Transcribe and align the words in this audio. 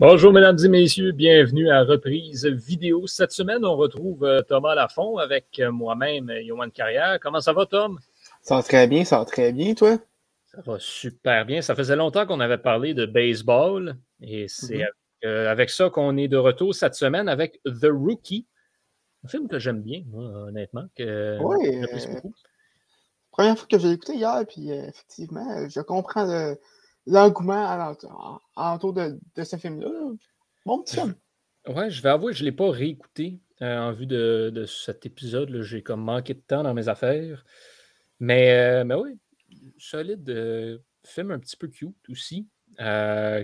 Bonjour, 0.00 0.32
mesdames 0.32 0.56
et 0.64 0.68
messieurs. 0.68 1.12
Bienvenue 1.12 1.68
à 1.68 1.84
Reprise 1.84 2.46
Vidéo. 2.46 3.06
Cette 3.06 3.32
semaine, 3.32 3.66
on 3.66 3.76
retrouve 3.76 4.24
euh, 4.24 4.40
Thomas 4.40 4.74
Lafont 4.74 5.18
avec 5.18 5.60
euh, 5.60 5.70
moi-même, 5.70 6.30
Yohan 6.30 6.70
Carrière. 6.70 7.20
Comment 7.20 7.42
ça 7.42 7.52
va, 7.52 7.66
Tom? 7.66 7.98
Ça 8.40 8.56
va 8.56 8.62
très 8.62 8.86
bien, 8.86 9.04
ça 9.04 9.18
va 9.18 9.26
très 9.26 9.52
bien, 9.52 9.74
toi? 9.74 9.98
Ça 10.46 10.62
va 10.64 10.78
super 10.78 11.44
bien. 11.44 11.60
Ça 11.60 11.74
faisait 11.74 11.96
longtemps 11.96 12.24
qu'on 12.24 12.40
avait 12.40 12.56
parlé 12.56 12.94
de 12.94 13.04
baseball 13.04 13.94
et 14.22 14.48
c'est 14.48 14.78
mm-hmm. 14.78 15.26
euh, 15.26 15.50
avec, 15.50 15.68
ça 15.68 15.90
qu'on 15.90 16.16
est 16.16 16.28
de 16.28 16.38
retour 16.38 16.74
cette 16.74 16.94
semaine 16.94 17.28
avec 17.28 17.60
The 17.66 17.90
Rookie, 17.92 18.46
un 19.26 19.28
film 19.28 19.48
que 19.48 19.58
j'aime 19.58 19.82
bien, 19.82 20.02
honnêtement. 20.14 20.86
Que 20.96 21.36
oui, 21.42 21.78
première 23.30 23.58
fois 23.58 23.68
que 23.70 23.78
j'ai 23.78 23.90
écouté 23.90 24.14
hier, 24.14 24.46
puis 24.48 24.70
effectivement, 24.70 25.68
je 25.68 25.80
comprends 25.82 26.24
le 26.24 26.56
l'engouement 27.06 27.94
autour 28.56 28.92
de, 28.92 29.18
de, 29.34 29.44
ce 29.44 29.56
film-là. 29.56 29.88
Bon 30.66 30.82
petit 30.82 30.96
film. 30.96 31.14
Ouais, 31.68 31.90
je 31.90 32.02
vais 32.02 32.08
avouer 32.08 32.32
que 32.32 32.38
je 32.38 32.44
ne 32.44 32.50
l'ai 32.50 32.56
pas 32.56 32.70
réécouté 32.70 33.40
euh, 33.62 33.78
en 33.78 33.92
vue 33.92 34.06
de, 34.06 34.50
de 34.54 34.64
cet 34.64 35.04
épisode. 35.04 35.60
J'ai 35.62 35.82
comme 35.82 36.02
manqué 36.02 36.34
de 36.34 36.40
temps 36.40 36.62
dans 36.62 36.74
mes 36.74 36.88
affaires. 36.88 37.44
Mais, 38.18 38.52
euh, 38.52 38.84
mais 38.84 38.94
oui, 38.94 39.18
solide 39.78 40.28
euh, 40.30 40.78
film 41.04 41.30
un 41.30 41.38
petit 41.38 41.56
peu 41.56 41.68
cute 41.68 41.96
aussi. 42.08 42.48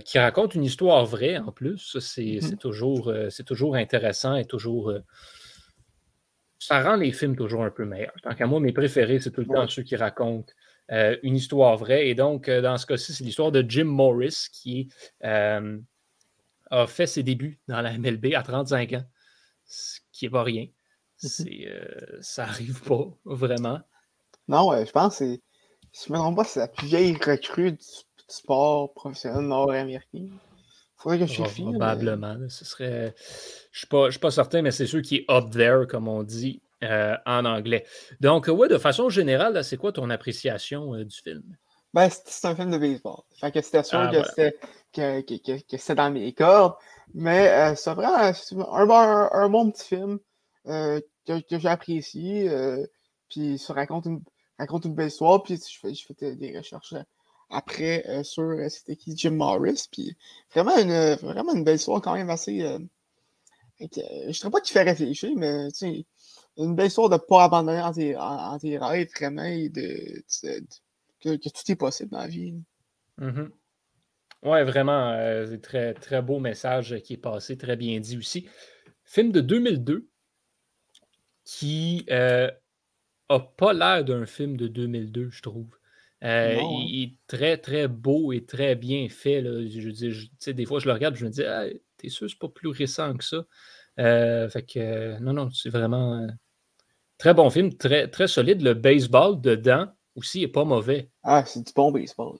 qui 0.05 0.19
raconte 0.19 0.55
une 0.55 0.63
histoire 0.63 1.05
vraie 1.05 1.37
en 1.37 1.51
plus. 1.51 1.97
C'est 1.99 2.23
mm-hmm. 2.23 2.57
toujours, 2.57 3.13
c'est 3.29 3.45
toujours 3.45 3.75
intéressant 3.75 4.35
et 4.35 4.45
toujours. 4.45 4.91
ça 6.57 6.81
rend 6.81 6.95
les 6.95 7.11
films 7.11 7.35
toujours 7.35 7.63
un 7.63 7.71
peu 7.71 7.85
meilleurs. 7.85 8.15
Tant 8.23 8.33
qu'à 8.33 8.47
moi, 8.47 8.59
mes 8.59 8.73
préférés, 8.73 9.19
c'est 9.19 9.31
tout 9.31 9.41
le 9.41 9.47
temps 9.47 9.67
ceux 9.67 9.83
qui 9.83 9.95
racontent 9.95 10.51
euh, 10.91 11.17
une 11.23 11.35
histoire 11.35 11.75
vraie. 11.77 12.07
Et 12.07 12.15
donc, 12.15 12.47
euh, 12.47 12.61
dans 12.61 12.77
ce 12.77 12.85
cas-ci, 12.85 13.13
c'est 13.13 13.23
l'histoire 13.23 13.51
de 13.51 13.63
Jim 13.67 13.85
Morris 13.85 14.47
qui 14.51 14.89
euh, 15.23 15.77
a 16.71 16.87
fait 16.87 17.07
ses 17.07 17.23
débuts 17.23 17.59
dans 17.67 17.81
la 17.81 17.97
MLB 17.97 18.33
à 18.35 18.43
35 18.43 18.93
ans, 18.93 19.03
ce 19.65 19.99
qui 20.11 20.25
n'est 20.25 20.31
pas 20.31 20.43
rien. 20.43 20.67
Mm-hmm. 21.23 22.21
ça 22.21 22.45
n'arrive 22.45 22.81
pas 22.83 23.07
vraiment. 23.25 23.79
Non, 24.47 24.71
je 24.85 24.91
pense 24.91 25.19
que 25.19 25.39
je 25.91 26.13
me 26.13 26.17
trompe 26.17 26.35
pas, 26.35 26.43
c'est 26.43 26.59
la 26.59 26.67
plus 26.67 26.87
vieille 26.87 27.15
recrue 27.15 27.71
du, 27.71 27.85
sport 28.29 28.93
professionnel 28.93 29.41
nord-américain. 29.41 30.27
Faudrait 30.97 31.19
que 31.19 31.25
je 31.25 31.37
vérifie. 31.37 31.63
Probablement. 31.63 32.37
Ce 32.49 32.65
serait. 32.65 33.15
Je 33.71 33.85
ne 33.91 34.09
suis, 34.11 34.19
pas 34.19 34.31
certain, 34.31 34.61
mais 34.61 34.71
c'est 34.71 34.85
sûr 34.85 35.01
qui 35.01 35.17
est 35.17 35.25
up 35.29 35.49
there, 35.51 35.87
comme 35.87 36.07
on 36.07 36.23
dit. 36.23 36.61
Euh, 36.83 37.15
en 37.25 37.43
anglais. 37.45 37.85
Donc, 38.19 38.47
ouais, 38.47 38.67
de 38.67 38.77
façon 38.77 39.09
générale, 39.09 39.63
c'est 39.63 39.77
quoi 39.77 39.91
ton 39.91 40.11
appréciation 40.11 40.93
euh, 40.93 41.05
du 41.05 41.17
film? 41.17 41.41
Ben, 41.91 42.07
c'est 42.07 42.47
un 42.47 42.55
film 42.55 42.69
de 42.69 42.77
baseball. 42.77 43.21
Fait 43.39 43.51
que 43.51 43.61
c'était 43.61 43.81
sûr 43.81 43.97
ah, 43.97 44.11
que 44.11 45.31
c'était 45.71 45.95
dans 45.95 46.11
mes 46.11 46.33
cordes. 46.33 46.75
Mais 47.15 47.49
euh, 47.49 47.73
c'est 47.75 47.93
vraiment 47.95 48.99
un, 48.99 49.29
un, 49.31 49.49
bon 49.49 49.71
petit 49.71 49.87
film 49.87 50.19
que, 50.63 51.01
que 51.25 51.57
j'apprécie. 51.57 52.47
puis 53.27 53.57
ça 53.57 53.73
raconte 53.73 54.05
une, 54.05 54.21
raconte 54.59 54.85
une 54.85 54.93
belle 54.93 55.07
histoire. 55.07 55.41
Puis 55.41 55.57
je 55.57 55.79
fais, 55.79 55.95
je 55.95 56.05
fais 56.05 56.35
des 56.35 56.55
recherches 56.55 56.93
après 57.49 58.23
sur 58.23 58.55
c'était 58.69 58.97
qui? 58.97 59.17
Jim 59.17 59.31
Morris. 59.31 59.87
Puis 59.91 60.15
vraiment 60.53 60.77
une, 60.77 61.15
vraiment 61.15 61.55
une 61.55 61.63
belle 61.63 61.77
histoire 61.77 62.03
quand 62.03 62.13
même 62.13 62.29
assez. 62.29 62.59
je 62.59 63.83
ne 63.85 64.31
dirais 64.31 64.51
pas 64.51 64.61
qu'il 64.61 64.73
fait 64.73 64.83
réfléchir, 64.83 65.31
mais 65.35 65.69
tu 65.69 65.77
sais 65.77 66.05
une 66.57 66.75
belle 66.75 66.87
histoire 66.87 67.09
de 67.09 67.15
ne 67.15 67.19
pas 67.19 67.43
abandonner 67.43 67.81
en 67.81 67.93
tes, 67.93 68.15
en, 68.15 68.57
tes, 68.57 68.77
rêves, 68.77 69.09
vraiment, 69.15 69.43
et 69.43 69.69
de, 69.69 70.23
que, 71.21 71.35
tout 71.35 71.71
est 71.71 71.75
possible 71.75 72.11
dans 72.11 72.19
la 72.19 72.27
vie. 72.27 72.55
Mm-hmm. 73.19 73.49
Oui, 74.43 74.63
vraiment, 74.63 75.11
euh, 75.11 75.47
c'est 75.49 75.61
très, 75.61 75.93
très 75.93 76.21
beau 76.21 76.39
message 76.39 76.99
qui 77.03 77.13
est 77.13 77.17
passé, 77.17 77.57
très 77.57 77.75
bien 77.75 77.99
dit 77.99 78.17
aussi. 78.17 78.47
Film 79.03 79.31
de 79.31 79.41
2002 79.41 80.07
qui 81.43 82.05
n'a 82.09 82.15
euh, 82.15 83.39
pas 83.57 83.73
l'air 83.73 84.03
d'un 84.03 84.25
film 84.25 84.57
de 84.57 84.67
2002, 84.67 85.29
je 85.29 85.41
trouve. 85.41 85.69
Euh, 86.23 86.57
hein. 86.59 86.85
il, 86.87 87.03
est 87.03 87.17
très, 87.27 87.57
très 87.57 87.87
beau 87.87 88.31
et 88.33 88.45
très 88.45 88.75
bien 88.75 89.07
fait. 89.09 89.41
Là. 89.41 89.65
Je 89.67 89.89
dis, 89.89 90.53
des 90.53 90.65
fois, 90.65 90.79
je 90.79 90.87
le 90.87 90.93
regarde 90.93 91.15
et 91.15 91.19
je 91.19 91.25
me 91.25 91.29
dis, 91.31 91.43
ah, 91.43 91.65
t'es 91.97 92.09
sûr, 92.09 92.29
c'est 92.29 92.39
pas 92.39 92.49
plus 92.49 92.69
récent 92.69 93.15
que 93.15 93.23
ça? 93.23 93.45
fait 93.97 94.65
que, 94.65 95.19
non, 95.19 95.33
non, 95.33 95.49
c'est 95.49 95.69
vraiment 95.69 96.27
Très 97.17 97.33
bon 97.33 97.49
film, 97.49 97.73
très, 97.73 98.07
très 98.07 98.27
solide. 98.27 98.61
Le 98.61 98.73
baseball 98.73 99.41
dedans 99.41 99.87
aussi 100.15 100.41
n'est 100.41 100.47
pas 100.47 100.65
mauvais. 100.65 101.09
Ah, 101.23 101.43
c'est 101.45 101.65
du 101.65 101.73
bon 101.73 101.91
baseball. 101.91 102.37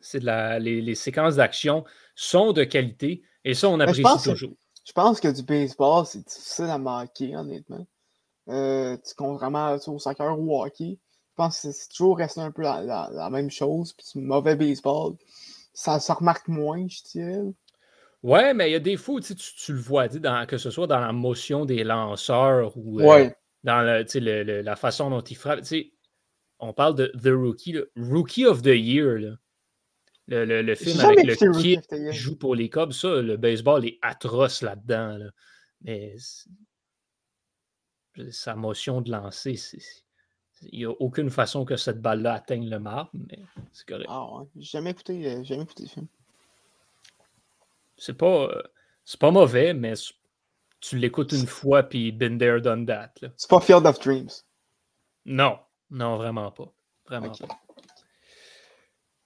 C'est 0.00 0.20
de 0.20 0.26
la, 0.26 0.58
les, 0.58 0.94
séquences 0.94 1.36
d'action 1.36 1.84
sont 2.14 2.52
de 2.52 2.64
qualité 2.64 3.22
et 3.44 3.54
ça, 3.54 3.68
on 3.68 3.80
apprécie 3.80 4.02
toujours. 4.24 4.54
je 4.84 4.92
pense 4.92 5.20
que 5.20 5.28
du 5.28 5.42
baseball, 5.42 6.06
c'est 6.06 6.24
difficile 6.26 6.66
à 6.66 6.78
marquer, 6.78 7.36
honnêtement. 7.36 7.86
Euh, 8.48 8.96
contrairement 9.16 9.76
au 9.86 9.98
soccer 9.98 10.38
ou 10.38 10.54
au 10.54 10.64
hockey, 10.64 10.98
je 11.00 11.34
pense 11.34 11.60
que 11.60 11.72
c'est 11.72 11.88
toujours 11.88 12.18
resté 12.18 12.40
un 12.40 12.52
peu 12.52 12.62
la, 12.62 13.28
même 13.30 13.50
chose. 13.50 13.92
Puis 13.92 14.06
du 14.14 14.20
mauvais 14.20 14.56
baseball, 14.56 15.14
ça 15.72 15.98
se 15.98 16.12
remarque 16.12 16.48
moins, 16.48 16.86
je 16.88 17.02
dirais. 17.10 17.42
Ouais, 18.22 18.54
mais 18.54 18.70
il 18.70 18.72
y 18.72 18.76
a 18.76 18.80
des 18.80 18.96
fois, 18.96 19.20
tu, 19.20 19.34
tu 19.34 19.72
le 19.72 19.80
vois, 19.80 20.08
dans, 20.08 20.46
que 20.46 20.58
ce 20.58 20.70
soit 20.70 20.86
dans 20.86 21.00
la 21.00 21.12
motion 21.12 21.64
des 21.64 21.84
lanceurs 21.84 22.76
ou. 22.76 23.00
Euh, 23.00 23.04
ouais 23.04 23.36
dans 23.66 23.82
la 23.82 24.76
façon 24.76 25.10
dont 25.10 25.20
il 25.20 25.36
frappe. 25.36 25.64
On 26.58 26.72
parle 26.72 26.94
de 26.94 27.12
The 27.22 27.34
Rookie, 27.34 27.76
Rookie 27.96 28.46
of 28.46 28.62
the 28.62 28.68
Year. 28.68 29.36
Le, 30.28 30.74
film 30.74 31.00
avec 31.00 31.24
le 31.24 31.60
kid 31.60 31.86
qui 31.86 32.12
joue 32.12 32.36
pour 32.36 32.54
les 32.54 32.70
Cubs, 32.70 32.92
ça, 32.92 33.20
le 33.20 33.36
baseball 33.36 33.84
est 33.84 33.98
atroce 34.02 34.62
là-dedans. 34.62 35.18
Mais 35.82 36.16
sa 38.30 38.54
motion 38.54 39.02
de 39.02 39.10
lancer, 39.10 39.60
il 40.62 40.78
n'y 40.78 40.84
a 40.84 40.90
aucune 40.90 41.30
façon 41.30 41.64
que 41.64 41.76
cette 41.76 42.00
balle-là 42.00 42.34
atteigne 42.34 42.68
le 42.68 42.78
marbre, 42.78 43.10
mais 43.12 43.38
c'est 43.72 43.86
correct. 43.86 44.06
Ah 44.08 44.26
ouais, 44.36 44.46
jamais 44.56 44.90
écouté, 44.90 45.26
euh, 45.26 45.44
jamais 45.44 45.64
écouté 45.64 45.82
le 45.82 45.88
film. 45.90 46.06
C'est 47.98 48.16
pas, 48.16 48.48
euh, 48.48 48.62
c'est 49.04 49.20
pas 49.20 49.30
mauvais, 49.30 49.74
mais 49.74 49.94
tu 50.80 50.96
l'écoutes 50.98 51.32
une 51.32 51.46
fois, 51.46 51.82
puis 51.82 52.12
been 52.12 52.38
there, 52.38 52.60
done 52.60 52.86
that. 52.86 53.12
C'est 53.36 53.50
pas 53.50 53.60
Field 53.60 53.86
of 53.86 53.98
Dreams. 53.98 54.30
Non, 55.24 55.58
non, 55.90 56.16
vraiment 56.16 56.50
pas. 56.50 56.72
Vraiment 57.06 57.32
pas. 57.32 57.60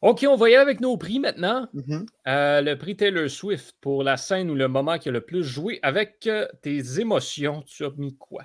OK, 0.03 0.25
on 0.27 0.37
va 0.37 0.49
y 0.49 0.55
aller 0.55 0.62
avec 0.62 0.81
nos 0.81 0.97
prix 0.97 1.19
maintenant. 1.19 1.69
Mm-hmm. 1.75 2.06
Euh, 2.27 2.61
le 2.62 2.78
prix 2.78 2.97
Taylor 2.97 3.28
Swift 3.28 3.77
pour 3.83 4.03
la 4.03 4.16
scène 4.16 4.50
ou 4.50 4.55
le 4.55 4.66
moment 4.66 4.99
qui 4.99 5.11
a 5.11 5.12
le 5.12 5.21
plus 5.21 5.44
joué 5.44 5.78
avec 5.83 6.27
euh, 6.27 6.49
tes 6.62 7.00
émotions. 7.00 7.62
Tu 7.62 7.84
as 7.84 7.91
mis 7.99 8.17
quoi? 8.17 8.44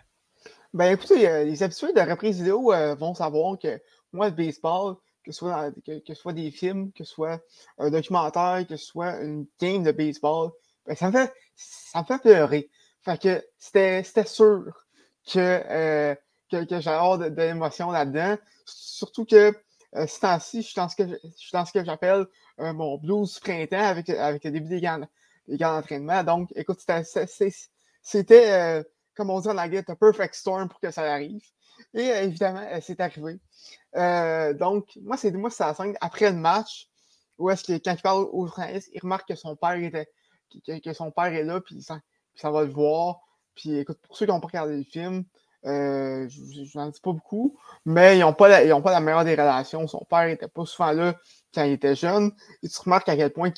Ben 0.74 0.92
écoutez, 0.92 1.30
euh, 1.30 1.46
les 1.46 1.64
habitués 1.64 1.94
de 1.94 2.02
reprise 2.02 2.40
vidéo 2.40 2.74
vont 2.98 3.14
savoir 3.14 3.58
que 3.58 3.80
moi, 4.12 4.28
le 4.28 4.36
baseball, 4.36 4.96
que 5.24 5.32
ce 5.32 5.40
soit, 5.40 5.72
que, 5.86 6.14
soit 6.14 6.34
des 6.34 6.52
films, 6.52 6.92
que 6.92 7.06
ce 7.06 7.14
soit 7.14 7.42
un 7.78 7.90
documentaire, 7.90 8.66
que 8.68 8.76
ce 8.76 8.86
soit 8.86 9.22
une 9.22 9.46
game 9.60 9.84
de 9.84 9.94
baseball, 9.94 10.52
ben, 10.86 10.96
ça, 10.96 11.08
me 11.08 11.14
fait, 11.14 11.34
ça 11.56 12.02
me 12.02 12.06
fait 12.06 12.20
pleurer. 12.20 12.70
Fait 13.06 13.22
que 13.22 13.46
c'était 13.60 14.26
sûr 14.26 14.66
que, 15.32 15.40
euh, 15.40 16.16
que, 16.52 16.58
de, 16.58 17.42
l'émotion 17.42 17.92
là-dedans. 17.92 18.36
Surtout 18.66 19.26
que 19.26 19.54
euh, 19.96 20.08
ce 20.08 20.20
temps-ci, 20.20 20.62
je 20.62 20.68
suis 20.68 20.76
dans 21.54 21.66
ce 21.66 21.72
que 21.72 21.86
j'appelle 21.86 22.26
euh, 22.60 22.74
mon 22.74 22.98
blues 22.98 23.40
printemps 23.40 23.78
avec, 23.78 24.10
avec 24.10 24.44
le 24.44 24.52
début 24.52 24.70
des 24.70 24.82
gants, 24.82 25.08
des 25.48 25.58
d'entraînement. 25.58 26.24
Donc, 26.24 26.52
écoute, 26.56 26.80
c'était, 28.02 28.52
euh, 28.52 28.84
comme 29.16 29.30
on 29.30 29.40
dit 29.40 29.48
en 29.48 29.58
anglais, 29.58 29.84
un 29.88 29.96
perfect 29.96 30.34
storm 30.36 30.68
pour 30.68 30.80
que 30.80 30.92
ça 30.92 31.04
arrive. 31.04 31.44
Et 31.94 32.08
évidemment, 32.08 32.66
c'est 32.82 33.00
arrivé. 33.00 33.40
donc, 34.58 34.98
moi, 35.02 35.18
c'est 35.18 35.32
moi, 35.32 35.50
c'est 35.50 35.64
la 35.64 35.74
scène 35.74 35.98
après 36.02 36.32
le 36.32 36.38
match 36.38 36.88
où 37.38 37.50
est-ce 37.50 37.66
que 37.66 37.74
quand 37.74 37.94
il 37.94 38.02
parle 38.02 38.28
aux 38.32 38.48
journalistes, 38.48 38.90
il 38.94 39.02
remarque 39.02 39.28
que 39.28 39.36
son 39.36 39.58
père 39.58 39.76
était 39.76 40.08
que, 40.66 40.80
que 40.80 40.94
son 40.94 41.12
père 41.12 41.26
est 41.26 41.44
là, 41.44 41.60
puis 41.60 41.76
il 41.76 41.84
ça 42.36 42.52
va 42.52 42.64
le 42.64 42.72
voir. 42.72 43.20
Puis 43.56 43.78
écoute, 43.78 44.00
pour 44.02 44.18
ceux 44.18 44.26
qui 44.26 44.32
n'ont 44.32 44.40
pas 44.40 44.48
regardé 44.48 44.76
le 44.78 44.84
film, 44.84 45.24
euh, 45.66 46.28
je 46.30 46.78
n'en 46.78 46.90
dis 46.90 47.00
pas 47.00 47.12
beaucoup, 47.12 47.58
mais 47.86 48.18
ils 48.18 48.22
n'ont 48.22 48.34
pas, 48.34 48.48
la, 48.48 48.82
pas 48.82 48.92
la 48.92 49.00
meilleure 49.00 49.26
des 49.26 49.32
relations. 49.32 49.88
Son 49.88 50.06
père 50.08 50.28
n'était 50.28 50.48
pas 50.48 50.66
souvent 50.66 50.92
là 50.92 51.16
quand 51.54 51.64
il 51.64 51.72
était 51.72 51.96
jeune. 51.96 52.32
Et 52.62 52.70
tu 52.70 52.80
remarques 52.82 53.10
à 53.10 53.16
quel 53.16 53.32
point 53.32 53.52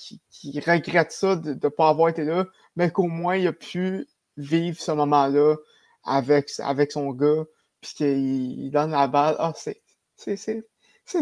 il, 0.44 0.59
regrette 0.59 1.12
ça 1.12 1.35
de 1.35 1.53
ne 1.53 1.69
pas 1.69 1.89
avoir 1.89 2.09
été 2.09 2.24
là, 2.24 2.45
mais 2.75 2.91
qu'au 2.91 3.07
moins 3.07 3.35
il 3.35 3.47
a 3.47 3.53
pu 3.53 4.07
vivre 4.38 4.80
ce 4.80 4.91
moment-là 4.91 5.56
avec, 6.03 6.50
avec 6.59 6.94
son 6.94 7.12
gars, 7.12 7.44
puis 7.81 7.94
qu'il 7.95 8.71
donne 8.71 8.91
la 8.91 9.07
balle. 9.07 9.35
Ah, 9.39 9.53
c'est, 9.56 9.81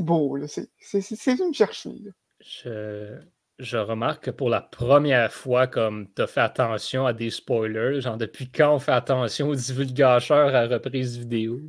beau, 0.01 0.37
c'est, 0.47 0.69
c'est, 0.79 1.39
me 1.39 1.53
chercher. 1.53 1.95
Je, 2.39 3.19
je 3.59 3.77
remarque 3.77 4.25
que 4.25 4.31
pour 4.31 4.49
la 4.49 4.61
première 4.61 5.31
fois, 5.31 5.67
comme 5.67 6.11
tu 6.13 6.21
as 6.21 6.27
fait 6.27 6.41
attention 6.41 7.05
à 7.05 7.13
des 7.13 7.29
spoilers, 7.29 8.01
genre 8.01 8.17
depuis 8.17 8.51
quand 8.51 8.75
on 8.75 8.79
fait 8.79 8.91
attention 8.91 9.49
aux 9.49 9.55
divulgateurs 9.55 10.53
à 10.53 10.67
reprise 10.67 11.17
vidéo? 11.17 11.61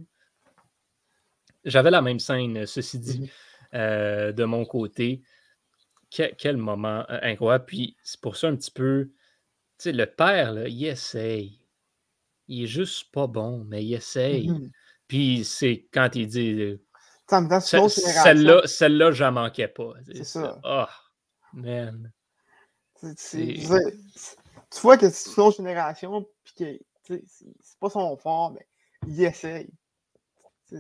J'avais 1.65 1.91
la 1.91 2.03
même 2.03 2.19
scène, 2.19 2.67
ceci 2.67 2.99
dit, 2.99 3.21
mhm. 3.21 3.29
euh, 3.75 4.33
de 4.33 4.44
mon 4.44 4.65
côté, 4.65 5.23
quel, 6.11 6.56
moment 6.56 7.05
euh, 7.11 7.19
incroyable. 7.23 7.67
Puis 7.67 7.97
c'est 8.03 8.21
pour 8.21 8.37
ça 8.37 8.49
un 8.49 8.56
petit 8.56 8.71
peu. 8.71 9.11
Tu 9.79 9.85
sais, 9.85 9.93
le 9.93 10.06
père, 10.06 10.53
là, 10.53 10.69
il 10.69 10.87
essaye. 10.87 11.61
Il 12.49 12.65
est 12.65 12.69
juste 12.69 13.12
pas 13.12 13.27
bon, 13.27 13.65
mais 13.65 13.85
il 13.85 13.94
essaye. 13.94 14.49
Mhm. 14.49 14.71
Puis 15.09 15.44
c'est 15.44 15.87
quand 15.93 16.15
il 16.15 16.27
dit. 16.27 16.61
euh, 16.61 16.81
Ça 17.29 17.41
me 17.41 17.49
donne. 17.49 17.61
Celle-là, 17.61 18.62
celle-là, 18.65 19.11
j'en 19.12 19.32
manquais 19.32 19.69
pas. 19.69 19.93
C'est 20.06 20.25
ça. 20.25 20.59
Ah, 20.65 20.89
man. 21.52 22.12
Tu- 23.00 23.60
vois 24.82 24.96
que 24.96 25.10
c'est 25.10 25.37
une 25.37 25.43
autre 25.43 25.56
génération, 25.58 26.26
puis 26.44 26.54
que 27.04 27.20
c'est 27.28 27.78
pas 27.81 27.90
son 27.90 28.16
fort, 28.16 28.52
mais 28.52 28.66
il 29.06 29.22
essaye. 29.22 29.69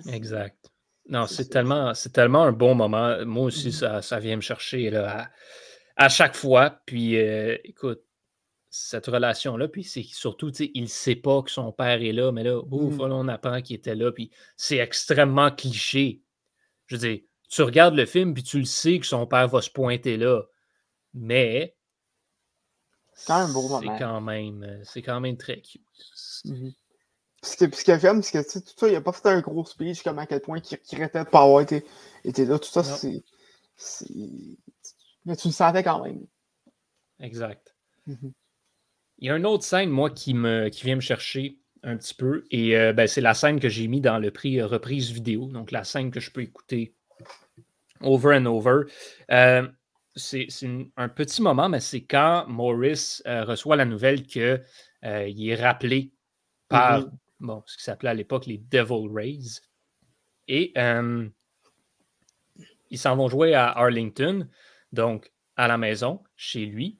Exact. 0.08 0.70
Non, 1.08 1.26
C'est 1.26 1.48
tellement, 1.48 1.94
c'est 1.94 2.12
tellement 2.12 2.42
un 2.42 2.52
bon 2.52 2.74
moment. 2.74 3.24
Moi 3.24 3.44
aussi, 3.44 3.66
Mhm. 3.66 3.72
ça, 3.72 4.02
ça 4.02 4.18
vient 4.18 4.36
me 4.36 4.40
chercher 4.40 4.90
là, 4.90 5.30
à, 5.96 6.06
à 6.06 6.08
chaque 6.08 6.34
fois. 6.34 6.80
Puis, 6.84 7.16
euh, 7.16 7.56
écoute, 7.64 8.02
cette 8.68 9.06
relation-là, 9.06 9.68
puis 9.68 9.84
c'est 9.84 10.02
surtout, 10.02 10.50
il 10.50 10.82
ne 10.82 10.86
sait 10.88 11.14
pas 11.14 11.42
que 11.42 11.50
son 11.50 11.70
père 11.72 12.02
est 12.02 12.12
là, 12.12 12.32
mais 12.32 12.42
là, 12.42 12.58
ouf, 12.58 12.90
Mhm. 12.92 12.96
voilà, 12.96 13.14
on 13.14 13.28
apprend 13.28 13.62
qu'il 13.62 13.76
était 13.76 13.94
là, 13.94 14.10
puis 14.10 14.30
c'est 14.56 14.78
extrêmement 14.78 15.50
cliché. 15.50 16.22
Je 16.86 16.96
veux 16.96 17.00
dire, 17.00 17.20
tu 17.48 17.62
regardes 17.62 17.94
le 17.94 18.06
film, 18.06 18.34
puis 18.34 18.42
tu 18.42 18.58
le 18.58 18.64
sais 18.64 18.98
que 18.98 19.06
son 19.06 19.26
père 19.26 19.46
va 19.48 19.62
se 19.62 19.70
pointer 19.70 20.16
là, 20.16 20.42
mais 21.16 21.74
C'est 23.14 23.26
quand 23.26 23.48
même 23.48 23.80
c'est 23.80 23.98
quand 23.98 24.20
même, 24.20 24.62
euh, 24.62 24.84
c'est 24.84 25.02
quand 25.02 25.20
même 25.20 25.36
très 25.36 25.60
cute. 25.60 25.82
Mhm. 26.44 26.72
Puis 27.42 27.50
ce 27.50 27.56
que, 27.56 27.64
puis 27.66 27.76
ce 27.78 28.22
c'est 28.22 28.62
que 28.62 28.70
tout 28.70 28.74
ça, 28.76 28.88
il 28.88 28.96
a 28.96 29.00
pas 29.00 29.12
fait 29.12 29.28
un 29.28 29.40
gros 29.40 29.64
speech 29.64 30.02
comme 30.02 30.18
à 30.18 30.26
quel 30.26 30.40
point 30.40 30.58
il 30.58 30.78
regrettait 30.90 31.24
de 31.24 31.28
pas 31.28 31.42
avoir 31.42 31.60
été, 31.60 31.84
été 32.24 32.44
là. 32.44 32.58
Tout 32.58 32.68
ça, 32.68 32.82
c'est. 32.84 33.22
c'est- 33.76 34.06
Mais 35.24 35.36
tu 35.36 35.48
le 35.48 35.52
sentais 35.52 35.82
quand 35.82 36.04
même. 36.04 36.26
Exact. 37.20 37.74
Mhm. 38.06 38.32
Il 39.18 39.28
y 39.28 39.30
a 39.30 39.36
une 39.36 39.46
autre 39.46 39.64
scène, 39.64 39.90
moi, 39.90 40.10
qui, 40.10 40.34
me, 40.34 40.68
qui 40.68 40.84
vient 40.84 40.96
me 40.96 41.00
chercher 41.00 41.58
un 41.82 41.96
petit 41.96 42.14
peu. 42.14 42.44
Et 42.50 42.76
euh, 42.76 42.92
ben, 42.92 43.06
c'est 43.06 43.22
la 43.22 43.32
scène 43.32 43.60
que 43.60 43.68
j'ai 43.68 43.88
mis 43.88 44.00
dans 44.00 44.18
le 44.18 44.30
prix 44.30 44.60
euh, 44.60 44.66
reprise 44.66 45.10
vidéo. 45.10 45.46
Donc, 45.46 45.70
la 45.70 45.84
scène 45.84 46.10
que 46.10 46.20
je 46.20 46.30
peux 46.30 46.42
écouter 46.42 46.94
over 48.02 48.36
and 48.36 48.46
over. 48.46 48.82
Euh, 49.30 49.66
c'est 50.16 50.48
un 50.96 51.08
petit 51.08 51.42
moment, 51.42 51.68
mais 51.68 51.80
c'est 51.80 52.04
quand 52.04 52.46
Morris 52.48 53.20
euh, 53.26 53.44
reçoit 53.44 53.76
la 53.76 53.84
nouvelle 53.84 54.22
qu'il 54.24 54.40
est 55.02 55.54
rappelé 55.54 56.12
par 56.68 57.00
Mhm. 57.00 57.10
bon, 57.40 57.62
ce 57.66 57.76
qui 57.76 57.82
s'appelait 57.84 58.10
à 58.10 58.14
l'époque 58.14 58.46
les 58.46 58.58
Devil 58.58 59.08
Rays. 59.12 59.60
Et 60.48 60.72
euh, 60.78 61.28
ils 62.90 62.98
s'en 62.98 63.16
vont 63.16 63.28
jouer 63.28 63.54
à 63.54 63.70
Arlington, 63.70 64.48
donc 64.92 65.32
à 65.56 65.68
la 65.68 65.78
maison, 65.78 66.22
chez 66.36 66.66
lui. 66.66 66.98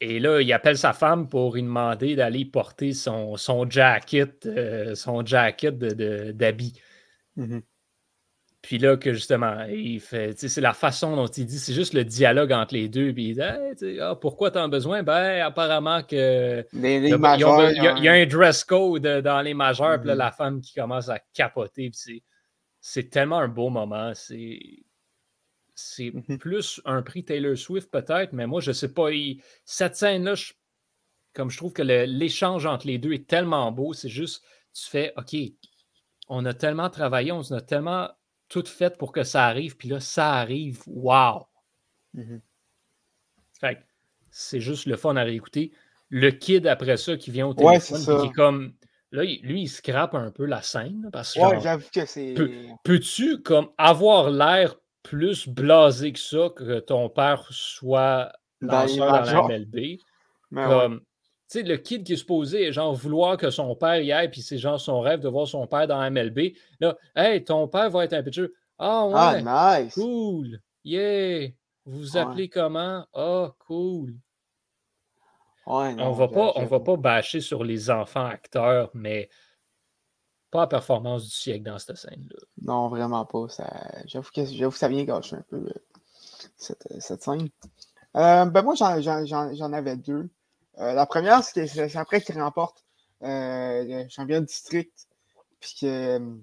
Et 0.00 0.18
là, 0.20 0.40
il 0.42 0.52
appelle 0.52 0.76
sa 0.76 0.92
femme 0.92 1.28
pour 1.28 1.54
lui 1.54 1.62
demander 1.62 2.16
d'aller 2.16 2.44
porter 2.44 2.92
son, 2.92 3.36
son 3.36 3.68
jacket, 3.68 4.44
euh, 4.44 4.94
son 4.94 5.24
jacket 5.24 5.78
de- 5.78 6.32
de-. 6.32 6.72
Mhm. 7.36 7.62
Puis 8.66 8.78
là, 8.78 8.96
que 8.96 9.12
justement, 9.12 9.62
il 9.70 10.00
fait, 10.00 10.36
c'est 10.36 10.60
la 10.60 10.72
façon 10.72 11.14
dont 11.14 11.28
il 11.28 11.46
dit, 11.46 11.60
c'est 11.60 11.72
juste 11.72 11.94
le 11.94 12.04
dialogue 12.04 12.50
entre 12.50 12.74
les 12.74 12.88
deux. 12.88 13.12
Puis 13.12 13.28
il 13.28 13.34
dit, 13.34 13.40
Hey, 13.40 14.00
ah, 14.00 14.16
pourquoi 14.20 14.50
t'en 14.50 14.64
as 14.64 14.68
besoin? 14.68 15.04
Ben, 15.04 15.40
apparemment 15.40 16.02
que. 16.02 16.66
Les, 16.72 16.96
Il 16.96 17.08
y, 17.10 17.12
a, 17.12 17.16
majeurs, 17.18 17.70
il 17.70 17.76
y 17.80 17.86
a- 17.86 17.96
il 17.96 18.02
y 18.02 18.08
a 18.08 18.12
hein. 18.14 18.22
un 18.22 18.26
dress 18.26 18.64
code 18.64 19.06
dans 19.06 19.40
les 19.40 19.54
majeurs, 19.54 20.00
puis 20.00 20.08
là, 20.08 20.14
Mhm. 20.14 20.18
la 20.18 20.32
femme 20.32 20.60
qui 20.60 20.74
commence 20.74 21.08
à 21.08 21.20
capoter. 21.32 21.90
puis 21.90 21.96
c'est- 21.98 22.22
C'est 22.80 23.08
tellement 23.08 23.38
un 23.38 23.46
beau 23.48 23.68
moment. 23.70 24.12
C'est 24.14 24.58
c'est 25.76 26.10
Mhm. 26.12 26.38
plus 26.38 26.80
un 26.86 27.02
prix 27.02 27.24
Taylor 27.24 27.56
Swift, 27.56 27.88
peut-être, 27.90 28.32
mais 28.32 28.46
moi, 28.48 28.60
je 28.60 28.72
sais 28.72 28.92
pas. 28.92 29.10
il- 29.12 29.40
Cette 29.64 29.94
scène-là, 29.94 30.34
je- 30.34 30.54
comme 31.34 31.50
je 31.50 31.56
trouve 31.58 31.72
que 31.72 31.82
le- 31.82 32.04
l'échange 32.06 32.66
entre 32.66 32.86
les 32.88 32.98
deux 32.98 33.12
est 33.12 33.28
tellement 33.28 33.70
beau, 33.70 33.92
c'est 33.92 34.08
juste, 34.08 34.42
tu 34.74 34.88
fais, 34.88 35.12
OK, 35.16 35.36
on 36.28 36.44
a 36.46 36.52
tellement 36.54 36.90
travaillé, 36.90 37.30
on 37.30 37.42
a 37.52 37.60
tellement 37.60 38.08
tout 38.48 38.64
fait 38.66 38.96
pour 38.96 39.12
que 39.12 39.24
ça 39.24 39.46
arrive, 39.46 39.76
puis 39.76 39.88
là, 39.88 40.00
ça 40.00 40.34
arrive, 40.34 40.80
wow! 40.86 41.46
Fait 43.60 43.76
que 43.76 43.80
c'est 44.30 44.60
juste 44.60 44.86
le 44.86 44.96
fun 44.96 45.16
à 45.16 45.22
réécouter. 45.22 45.72
Le 46.08 46.30
kid 46.30 46.66
après 46.66 46.96
ça 46.96 47.16
qui 47.16 47.30
vient 47.30 47.46
au 47.46 47.54
Ouais, 47.54 47.78
téléphone, 47.80 48.20
qui 48.20 48.26
est 48.26 48.32
comme. 48.32 48.74
Là, 49.12 49.22
lui, 49.24 49.62
il 49.62 49.68
scrape 49.68 50.14
un 50.14 50.30
peu 50.30 50.44
la 50.44 50.62
scène. 50.62 51.08
Parce 51.12 51.34
que, 51.34 51.40
Ouais, 51.40 51.60
j'avoue 51.60 51.86
que 51.92 52.04
c'est. 52.06 52.34
Peu- 52.34 52.50
peux-tu 52.84 53.42
comme 53.42 53.70
avoir 53.78 54.30
l'air 54.30 54.76
plus 55.02 55.48
blasé 55.48 56.12
que 56.12 56.18
ça 56.18 56.50
que 56.54 56.80
ton 56.80 57.08
père 57.08 57.46
soit 57.50 58.32
Dans 58.60 58.82
lanceur 58.82 59.12
dans 59.12 59.48
la. 59.48 59.58
MLB? 59.58 59.98
Mais 60.50 60.64
ouais. 60.66 60.68
Comme, 60.68 61.00
tu 61.00 61.06
sais, 61.48 61.62
le 61.62 61.76
kid 61.76 62.04
qui 62.04 62.14
est 62.14 62.16
supposé 62.16 62.72
genre 62.72 62.94
vouloir 62.94 63.36
que 63.36 63.50
son 63.50 63.74
père 63.76 64.00
y 64.00 64.12
aille, 64.12 64.30
puis 64.30 64.42
c'est 64.42 64.58
genre 64.58 64.80
son 64.80 65.00
rêve 65.00 65.20
de 65.20 65.28
voir 65.28 65.46
son 65.46 65.66
père 65.66 65.86
dans 65.86 66.00
MLB. 66.10 66.54
Là, 66.80 66.96
hey, 67.14 67.44
ton 67.44 67.68
père 67.68 67.90
va 67.90 68.04
être 68.04 68.12
un 68.14 68.22
pitcher. 68.22 68.48
Ah 68.78 69.06
ouais, 69.06 69.42
Ah, 69.46 69.80
nice! 69.82 69.94
cool, 69.94 70.60
yeah. 70.84 71.48
Vous 71.84 71.98
vous 72.00 72.12
Ouais. 72.16 72.20
appelez 72.20 72.48
comment? 72.48 73.06
Ah, 73.14 73.54
cool. 73.66 74.14
Ouais, 75.66 75.94
non, 75.94 76.08
on 76.08 76.12
va 76.12 76.28
pas, 76.28 76.52
on 76.56 76.64
va 76.64 76.80
pas 76.80 76.96
bâcher 76.96 77.40
sur 77.40 77.64
les 77.64 77.90
enfants 77.90 78.26
acteurs, 78.26 78.90
mais 78.94 79.28
pas 80.50 80.60
la 80.60 80.66
performance 80.68 81.24
du 81.24 81.30
siècle 81.30 81.64
dans 81.64 81.78
cette 81.78 81.96
scène-là. 81.96 82.38
Non, 82.62 82.88
vraiment 82.88 83.24
pas. 83.24 83.48
Ça... 83.48 83.68
J'avoue, 84.06 84.30
que, 84.32 84.44
j'avoue 84.44 84.76
ça 84.76 84.88
vient 84.88 85.02
gâcher 85.04 85.36
un 85.36 85.44
peu 85.48 85.56
euh, 85.56 85.72
cette, 86.56 86.86
cette 87.00 87.22
scène. 87.22 87.48
Euh, 88.16 88.44
ben 88.46 88.62
moi, 88.62 88.74
j'en 88.76 89.72
avais 89.72 89.96
deux. 89.96 90.28
Euh, 90.78 90.92
la 90.92 91.06
première, 91.06 91.42
c'est 91.42 91.52
que 91.54 91.66
c'est 91.66 91.88
c'est 91.88 91.98
après 91.98 92.20
qu'il 92.20 92.40
remporte 92.40 92.84
euh, 93.22 94.02
le 94.04 94.08
championnat 94.08 94.40
de 94.40 94.46
district, 94.46 95.08
puis 95.60 95.74
que 95.80 95.86
euh, 95.86 96.34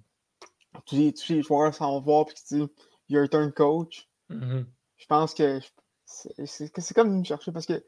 tous, 0.85 0.95
les, 0.95 1.13
tous 1.13 1.31
les 1.33 1.41
joueurs 1.43 1.73
s'en 1.73 2.01
vont 2.01 2.25
puis 2.25 2.35
qu'il 2.35 2.65
dit 2.65 2.71
Your 3.09 3.29
turn, 3.29 3.51
coach. 3.51 4.07
Mhm. 4.29 4.65
Je 4.97 5.05
pense 5.05 5.33
que 5.33 5.59
c'est, 6.05 6.45
c'est, 6.45 6.69
que 6.71 6.81
c'est 6.81 6.93
comme 6.93 7.19
me 7.19 7.23
chercher 7.23 7.51
parce 7.51 7.65
que 7.65 7.83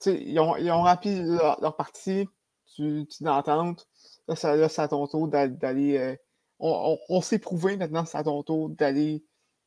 tu 0.00 0.10
ils 0.12 0.38
ont, 0.38 0.56
ils 0.56 0.70
ont 0.70 0.82
rempli 0.82 1.22
leur, 1.22 1.60
leur 1.60 1.76
partie 1.76 2.28
du- 2.76 3.06
d'entente. 3.20 3.88
Là, 4.28 4.36
ça- 4.36 4.56
là, 4.56 4.68
c'est 4.68 4.82
à 4.82 4.88
ton 4.88 5.06
tour 5.06 5.28
d'a- 5.28 5.48
d'aller. 5.48 5.96
euh, 5.98 6.16
on, 6.60 6.98
on, 7.08 7.16
on 7.16 7.20
s'est 7.20 7.38
prouvé 7.38 7.76
maintenant, 7.76 8.04
c'est 8.04 8.18
à 8.18 8.24
ton 8.24 8.42
tour 8.42 8.68
d'aller 8.70 9.24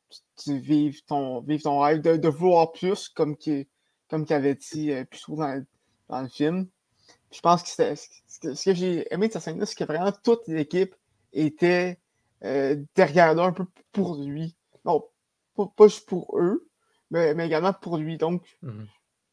tu- 0.08 0.20
tu 0.44 0.58
vivre, 0.58 0.96
ton, 1.06 1.40
vivre 1.42 1.62
ton 1.64 1.80
rêve, 1.80 2.00
de, 2.00 2.16
de 2.16 2.28
vouloir 2.28 2.72
plus, 2.72 3.08
comme 3.08 3.36
qu'il 3.36 3.66
comme 4.08 4.24
avait 4.30 4.54
dit 4.54 4.92
euh, 4.92 5.04
plus 5.04 5.20
tôt 5.22 5.36
dans, 5.36 5.62
dans 6.08 6.22
le 6.22 6.28
film. 6.28 6.66
Puis 7.30 7.38
je 7.38 7.40
pense 7.40 7.62
que 7.62 7.68
c'était- 7.68 7.96
ce 7.96 8.64
que, 8.64 8.74
j'ai 8.74 9.12
aimé 9.12 9.28
de 9.28 9.32
cette 9.32 9.42
scène-là, 9.42 9.66
c'est 9.66 9.76
que 9.76 9.84
vraiment 9.84 10.12
toute 10.22 10.46
l'équipe 10.48 10.94
était 11.32 11.98
euh, 12.42 12.76
derrière 12.94 13.34
là 13.34 13.44
un 13.44 13.52
peu 13.52 13.64
pour 13.92 14.16
lui. 14.22 14.54
Non, 14.84 15.02
pas, 15.56 15.66
pas 15.76 15.88
juste 15.88 16.06
pour 16.06 16.38
eux, 16.38 16.68
mais, 17.10 17.32
mais 17.34 17.46
également 17.46 17.72
pour 17.72 17.96
lui. 17.96 18.18
Donc, 18.18 18.42
Mhm. 18.62 18.86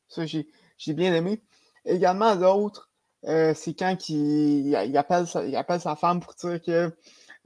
ça, 0.07 0.25
j'ai 0.25 0.47
bien 0.93 1.13
aimé. 1.13 1.41
Également, 1.83 2.35
l'autre, 2.35 2.89
euh, 3.25 3.53
c'est 3.53 3.73
quand 3.73 4.07
il, 4.09 4.67
il 4.69 4.97
appelle 4.97 5.27
sa, 5.27 5.45
il 5.45 5.55
appelle 5.57 5.81
sa 5.81 5.95
femme 5.97 6.21
pour 6.21 6.33
dire 6.35 6.61
que 6.61 6.95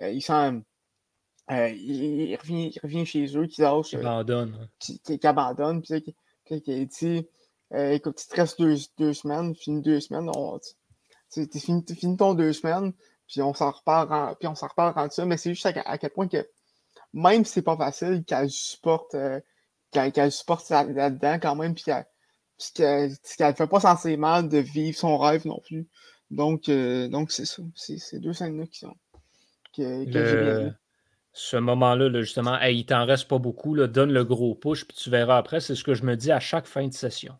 euh, 0.02 0.10
il 0.12 0.22
sent. 0.22 0.62
euh, 1.52 1.70
il, 1.70 2.30
il 2.30 2.36
revient, 2.38 2.72
il 2.76 2.80
revient 2.82 3.06
chez 3.06 3.26
eux, 3.38 3.48
qu'il 3.48 3.64
lâche, 3.64 3.90
Qui 3.90 3.96
euh, 3.98 4.00
abandonne. 4.02 4.58
hein. 4.62 4.68
qui, 4.80 5.00
qui- 5.00 5.18
qui 5.20 5.28
abandonne, 5.28 5.82
puis 5.82 6.02
qu'il 6.02 6.14
qu'il- 6.46 6.62
qu'il 6.62 6.88
dit 6.88 7.28
euh, 7.74 7.92
écoute, 7.92 8.22
il 8.24 8.28
te 8.28 8.36
reste 8.36 8.60
deux, 8.60 8.76
deux 8.98 9.14
semaines, 9.14 9.56
finis 9.56 9.82
deux 9.82 10.00
semaines, 10.00 10.30
on, 10.36 10.60
tu, 10.60 10.74
tu- 11.32 11.50
tu 11.50 11.60
finis, 11.60 11.84
tu 11.86 11.96
finis 11.96 12.18
ton 12.18 12.34
deux 12.34 12.54
semaines, 12.54 12.94
puis 13.28 13.42
on 13.42 13.54
s'en 13.54 13.72
repart 13.72 14.12
en, 14.12 14.36
puis 14.36 14.48
on 14.48 14.56
s'en 14.56 14.68
repart 14.68 14.98
en 14.98 15.10
ça, 15.10 15.26
mais 15.26 15.38
c'est 15.38 15.54
juste 15.54 15.66
à, 15.66 15.82
à 15.82 15.98
quel 15.98 16.12
point 16.12 16.28
que 16.28 16.48
même 17.14 17.46
si 17.46 17.54
c'est 17.54 17.62
pas 17.62 17.78
facile, 17.78 18.24
qu'elle 18.26 18.50
supporte, 18.50 19.16
euh, 19.16 19.40
qu'elle 19.92 20.32
supporte 20.32 20.70
là- 20.70 20.84
là-dedans 20.84 21.40
quand 21.42 21.56
même, 21.56 21.74
puis 21.76 21.84
qu'elle 21.86 22.06
qu'elle 22.74 23.56
fait 23.56 23.68
pas 23.68 23.80
sensément 23.80 24.42
de 24.44 24.58
vivre 24.58 24.98
son 24.98 25.18
rêve 25.18 25.46
non 25.46 25.60
plus. 25.66 25.88
Donc, 26.32 26.70
euh, 26.70 27.08
donc 27.10 27.32
c'est 27.32 27.46
ça. 27.46 27.62
C'est 27.76 27.98
ces 27.98 28.20
deux 28.20 28.34
scènes-là 28.34 28.66
qui 28.68 28.80
sont. 28.80 28.96
Que, 29.76 30.06
Le- 30.66 30.74
ce 31.34 31.58
moment-là, 31.58 32.08
là, 32.10 32.22
justement, 32.22 32.58
hey, 32.62 32.80
il 32.80 32.86
t'en 32.86 33.06
reste 33.06 33.28
pas 33.28 33.40
beaucoup, 33.40 33.76
là, 33.76 33.88
donne 33.88 34.12
le 34.14 34.24
gros 34.24 34.56
push, 34.56 34.86
puis 34.86 34.96
tu 34.96 35.10
verras 35.10 35.38
après. 35.38 35.60
C'est 35.60 35.76
ce 35.76 35.84
que 35.84 35.94
je 35.94 36.04
me 36.04 36.16
dis 36.16 36.32
à 36.32 36.40
chaque 36.40 36.66
fin 36.66 36.88
de 36.88 36.94
session. 36.94 37.36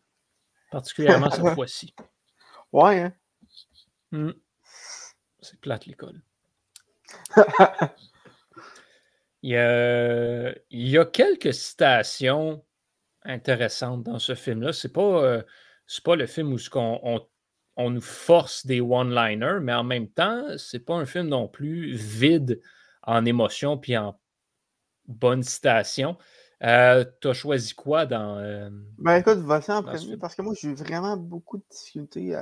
Particulièrement 0.72 1.32
cette 1.32 1.48
fois-ci. 1.56 1.94
Ouais, 2.72 3.00
hein? 3.00 3.14
Hmm. 4.12 4.32
C'est 5.42 5.60
plate 5.60 5.86
l'école. 5.86 6.22
Il 9.42 9.52
y, 9.52 9.58
a, 9.58 10.50
il 10.72 10.90
y 10.90 10.98
a 10.98 11.06
quelques 11.06 11.54
citations 11.54 12.66
intéressantes 13.24 14.02
dans 14.04 14.18
ce 14.18 14.34
film-là. 14.34 14.74
C'est 14.74 14.92
pas, 14.92 15.24
euh, 15.24 15.44
pas 16.04 16.16
le 16.16 16.26
film 16.26 16.52
où 16.52 16.58
ce 16.58 16.70
qu'on- 16.72 17.00
on, 17.04 17.28
on 17.76 17.92
nous 17.92 18.02
force 18.02 18.66
des 18.66 18.82
one-liners, 18.82 19.60
mais 19.62 19.74
en 19.74 19.84
même 19.84 20.10
temps, 20.10 20.44
c'est 20.58 20.80
pas 20.80 20.96
un 20.96 21.06
film 21.06 21.28
non 21.28 21.48
plus 21.48 21.94
vide 21.96 22.60
en 23.04 23.24
émotion 23.26 23.78
puis 23.78 23.96
en 23.98 24.20
bonne 25.08 25.44
citation. 25.44 26.18
Euh, 26.64 27.06
tu 27.22 27.28
as 27.28 27.34
choisi 27.34 27.74
quoi 27.74 28.06
dans. 28.06 28.38
Euh, 28.38 28.70
ben 28.98 29.18
écoute, 29.18 29.40
vas-y 29.40 29.72
en 29.72 29.84
premier 29.84 30.18
parce 30.18 30.36
que 30.36 30.42
moi 30.42 30.54
j'ai 30.60 30.74
vraiment 30.74 31.18
beaucoup 31.18 31.58
de 31.58 31.64
difficultés 31.70 32.36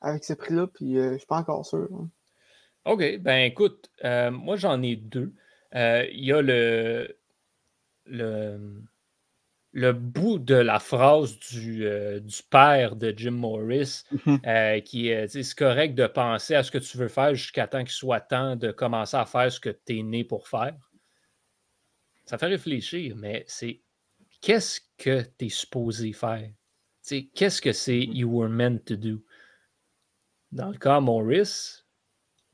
avec 0.00 0.24
ce 0.24 0.32
prix-là, 0.32 0.66
puis 0.66 0.96
je 0.96 1.16
suis 1.16 1.26
pas 1.26 1.38
encore 1.38 1.64
sûr. 1.64 1.88
Hein. 1.92 2.08
OK, 2.84 3.18
ben 3.20 3.44
écoute, 3.44 3.90
moi 4.02 4.56
j'en 4.56 4.82
ai 4.82 4.96
deux. 4.96 5.32
Il 5.72 6.24
y 6.24 6.32
a 6.32 6.42
le, 6.42 7.16
le, 8.06 8.84
le 9.74 9.92
bout 9.92 10.38
de 10.38 10.54
la 10.54 10.78
phrase 10.78 11.36
du, 11.40 11.84
euh, 11.84 12.20
du 12.20 12.42
père 12.48 12.94
de 12.94 13.12
Jim 13.14 13.32
Morris, 13.32 14.04
mhm. 14.24 14.38
euh, 14.46 14.80
qui 14.80 15.08
est 15.08 15.26
c'est 15.26 15.54
correct 15.54 15.96
de 15.96 16.06
penser 16.06 16.54
à 16.54 16.62
ce 16.62 16.70
que 16.70 16.78
tu 16.78 16.96
veux 16.96 17.08
faire 17.08 17.34
jusqu'à 17.34 17.66
temps 17.66 17.80
qu'il 17.80 17.90
soit 17.90 18.20
temps 18.20 18.54
de 18.54 18.70
commencer 18.70 19.16
à 19.16 19.26
faire 19.26 19.50
ce 19.50 19.58
que 19.58 19.70
tu 19.70 19.98
es 19.98 20.02
né 20.04 20.22
pour 20.22 20.48
faire. 20.48 20.76
Ça 22.24 22.38
fait 22.38 22.46
réfléchir, 22.46 23.14
mais 23.16 23.44
c'est 23.46 23.80
qu'est-ce 24.40 24.80
que 24.98 25.22
tu 25.38 25.46
es 25.46 25.48
supposé 25.48 26.12
faire? 26.12 26.50
Qu'est-ce 27.34 27.60
que 27.60 27.72
c'est 27.72 28.06
mhm. 28.06 28.14
you 28.14 28.28
were 28.30 28.48
meant 28.48 28.78
to 28.86 28.96
do? 28.96 29.22
Dans 30.52 30.70
le 30.70 30.78
cas 30.78 31.00
de 31.00 31.04
Morris, 31.04 31.82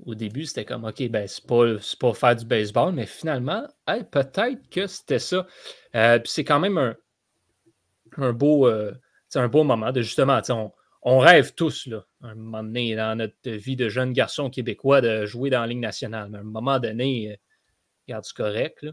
au 0.07 0.15
début, 0.15 0.47
c'était 0.47 0.65
comme 0.65 0.85
OK, 0.85 1.09
ben, 1.09 1.27
c'est 1.27 1.47
pas, 1.47 1.77
pas 2.01 2.15
faire 2.15 2.37
du 2.37 2.47
baseball, 2.47 2.93
mais 2.93 3.07
finalement, 3.07 3.67
peut-être 3.87 4.69
que 4.71 4.87
c'était 4.87 5.19
ça. 5.19 5.47
Euh, 5.95 6.19
puis 6.19 6.33
c'est 6.33 6.45
quand 6.45 6.61
même 6.61 6.79
un, 6.79 6.97
un 8.17 8.33
beau, 8.33 8.67
euh, 8.67 8.93
un 9.35 9.49
beau 9.49 9.63
moment 9.65 9.93
de 9.93 10.03
justement, 10.03 10.41
on, 10.49 10.73
on, 11.03 11.19
rêve 11.19 11.55
tous, 11.55 11.87
là, 11.87 12.05
un 12.23 12.35
moment 12.35 12.63
donné, 12.63 12.97
dans 12.97 13.17
notre 13.17 13.51
vie 13.51 13.77
de 13.77 13.89
jeune 13.89 14.13
garçon 14.13 14.51
québécois, 14.51 15.01
de 15.01 15.27
jouer 15.27 15.51
dans 15.51 15.61
la 15.61 15.67
Ligue 15.67 15.81
nationale. 15.81 16.31
Mais 16.31 16.39
à 16.39 16.41
un 16.41 16.45
moment 16.45 16.79
donné, 16.79 17.33
euh, 17.33 17.37
regarde, 18.09 18.25
c'est 18.25 18.37
correct, 18.37 18.83
là, 18.83 18.93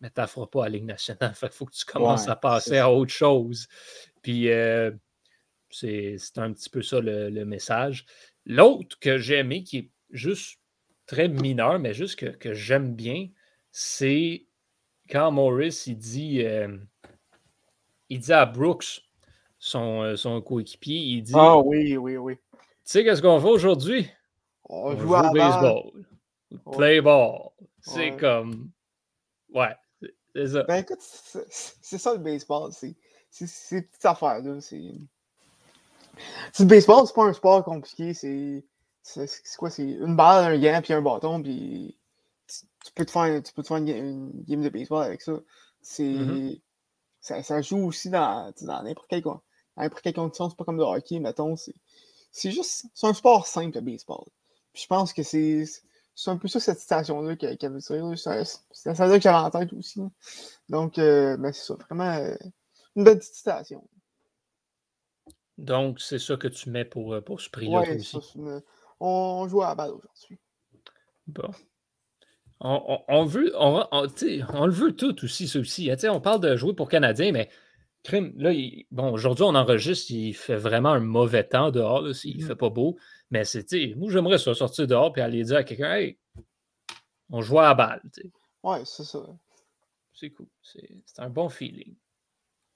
mais 0.00 0.10
tu 0.10 0.26
feras 0.26 0.46
pas 0.46 0.64
à 0.64 0.68
la 0.68 0.76
Ligue 0.76 0.84
nationale. 0.84 1.34
il 1.42 1.48
faut 1.48 1.66
que 1.66 1.74
tu 1.74 1.84
commences 1.84 2.28
à 2.28 2.36
passer 2.36 2.78
à 2.78 2.90
autre 2.90 3.12
chose. 3.12 3.66
Puis 4.22 4.50
euh, 4.50 4.90
c'est 5.70 6.18
un 6.36 6.52
petit 6.52 6.70
peu 6.70 6.82
ça 6.82 7.00
le, 7.00 7.44
message. 7.44 8.06
L'autre 8.44 8.98
que 9.00 9.18
j'ai 9.18 9.36
aimé, 9.36 9.62
qui 9.62 9.78
est 9.78 9.90
juste 10.10 10.60
très 11.06 11.28
mineur, 11.28 11.78
mais 11.78 11.94
juste 11.94 12.18
que, 12.18 12.26
que 12.26 12.54
j'aime 12.54 12.94
bien, 12.94 13.28
c'est 13.70 14.46
quand 15.08 15.30
Morris 15.30 15.84
il 15.86 15.96
dit 15.96 16.42
il 18.08 18.20
dit 18.20 18.32
à 18.32 18.46
Brooks, 18.46 19.02
son, 19.58 20.02
euh, 20.02 20.16
son 20.16 20.40
coéquipier, 20.40 20.98
il 20.98 21.22
dit 21.22 21.32
Ah 21.34 21.58
oui, 21.58 21.96
oui, 21.96 22.16
oui. 22.16 22.36
Tu 22.36 22.60
sais, 22.84 23.04
qu'est-ce 23.04 23.22
qu'on 23.22 23.40
fait 23.40 23.48
aujourd'hui? 23.48 24.10
On, 24.68 24.96
joue, 24.96 25.14
au 25.14 25.32
baseball. 25.32 26.06
Play 26.72 27.00
ball. 27.00 27.50
C'est 27.80 28.16
comme. 28.16 28.70
Ouais, 29.52 29.74
c'est 30.36 30.52
ça. 30.52 30.62
Ben 30.64 30.76
écoute, 30.76 31.00
c'est 31.00 31.98
ça 31.98 32.12
le 32.12 32.18
baseball. 32.18 32.72
C'est 32.72 32.94
une 33.38 33.82
petite 33.82 34.04
affaire. 34.04 34.40
Là. 34.40 34.60
C'est. 34.60 34.92
Le 36.58 36.64
baseball, 36.64 37.06
c'est 37.06 37.14
pas 37.14 37.24
un 37.24 37.32
sport 37.32 37.64
compliqué. 37.64 38.14
C'est. 38.14 38.64
C'est 39.02 39.56
quoi? 39.56 39.70
C'est 39.70 39.84
une 39.84 40.16
balle, 40.16 40.54
un 40.54 40.58
gant, 40.58 40.80
puis 40.82 40.92
un 40.92 41.00
bâton, 41.02 41.40
puis 41.40 41.96
tu, 42.48 42.92
peux 42.92 43.04
te 43.04 43.10
faire, 43.12 43.40
tu 43.40 43.52
peux 43.52 43.62
te 43.62 43.68
faire 43.68 43.76
une, 43.76 44.32
game 44.48 44.62
de 44.62 44.68
baseball 44.68 45.04
avec 45.04 45.22
ça. 45.22 45.40
C'est. 45.80 46.02
Mm-hmm 46.02 46.60
ça, 47.42 47.62
joue 47.62 47.86
aussi 47.86 48.10
dans 48.10 48.52
n'importe 48.60 49.08
quelle, 49.08 49.22
quelle 50.02 50.14
condition. 50.14 50.48
C'est 50.48 50.56
pas 50.56 50.64
comme 50.64 50.76
le 50.76 50.84
hockey, 50.84 51.18
mettons. 51.18 51.56
C'est 51.56 52.50
juste. 52.50 52.86
C'est 52.94 53.06
un 53.06 53.14
sport 53.14 53.46
simple, 53.46 53.76
le 53.76 53.80
baseball. 53.80 54.24
Puis 54.72 54.82
je 54.82 54.86
pense 54.86 55.12
que 55.12 55.22
c'est. 55.22 55.64
C'est 56.18 56.30
un 56.30 56.38
peu 56.38 56.48
ça, 56.48 56.60
cette 56.60 56.78
citation-là 56.78 57.36
qu'elle 57.36 57.58
qu 57.58 57.68
veut 57.68 57.78
dire. 57.78 58.12
C'est 58.16 58.94
ça 58.94 59.06
que 59.06 59.20
j'avais 59.20 59.36
en 59.36 59.50
tête 59.50 59.70
aussi. 59.74 60.00
Donc, 60.70 60.98
euh, 60.98 61.36
ben, 61.36 61.52
c'est 61.52 61.66
ça. 61.66 61.74
Vraiment 61.74 62.16
euh, 62.16 62.34
une 62.96 63.04
belle 63.04 63.18
petite 63.18 63.34
citation. 63.34 63.86
Donc, 65.58 66.00
c'est 66.00 66.18
ça 66.18 66.36
que 66.36 66.48
tu 66.48 66.70
mets 66.70 66.86
pour, 66.86 67.12
euh, 67.12 67.20
pour 67.20 67.42
ce 67.42 67.50
prix-là 67.50 67.82
aussi? 67.94 68.16
on 68.98 69.46
joue 69.46 69.62
à 69.62 69.68
la 69.68 69.74
balle 69.74 69.90
aujourd'hui. 69.90 70.38
Bon. 71.26 71.50
On, 72.60 73.26
veut, 73.26 73.52
on, 73.58 73.86
le 74.66 74.72
veut 74.72 74.96
tout 74.96 75.22
aussi, 75.22 75.46
ça 75.46 75.58
aussi. 75.58 75.90
Hein. 75.90 75.96
On 76.04 76.22
parle 76.22 76.40
de 76.40 76.56
jouer 76.56 76.72
pour 76.72 76.88
Canadiens, 76.88 77.30
mais 77.30 77.50
crime, 78.06 78.32
là, 78.36 78.52
bon, 78.90 79.12
aujourd'hui, 79.12 79.44
on 79.44 79.54
enregistre, 79.54 80.10
il 80.10 80.34
fait 80.34 80.56
vraiment 80.56 80.90
un 80.90 81.00
mauvais 81.00 81.44
temps 81.44 81.70
dehors, 81.70 82.02
là, 82.02 82.12
il 82.24 82.38
ne 82.38 82.44
mm. 82.44 82.46
fait 82.46 82.56
pas 82.56 82.70
beau. 82.70 82.96
Mais 83.30 83.44
c'est, 83.44 83.66
moi, 83.96 84.10
j'aimerais 84.10 84.38
ça 84.38 84.54
sortir 84.54 84.86
dehors 84.86 85.12
et 85.16 85.20
aller 85.20 85.42
dire 85.44 85.56
à 85.56 85.64
quelqu'un, 85.64 85.94
hey, 85.94 86.18
on 87.30 87.42
joue 87.42 87.58
à 87.58 87.64
la 87.64 87.74
balle. 87.74 88.02
Ouais, 88.62 88.84
c'est 88.84 89.04
ça. 89.04 89.20
C'est 90.12 90.30
cool. 90.30 90.46
C'est 90.62 91.18
un 91.18 91.28
bon 91.28 91.48
feeling. 91.48 91.94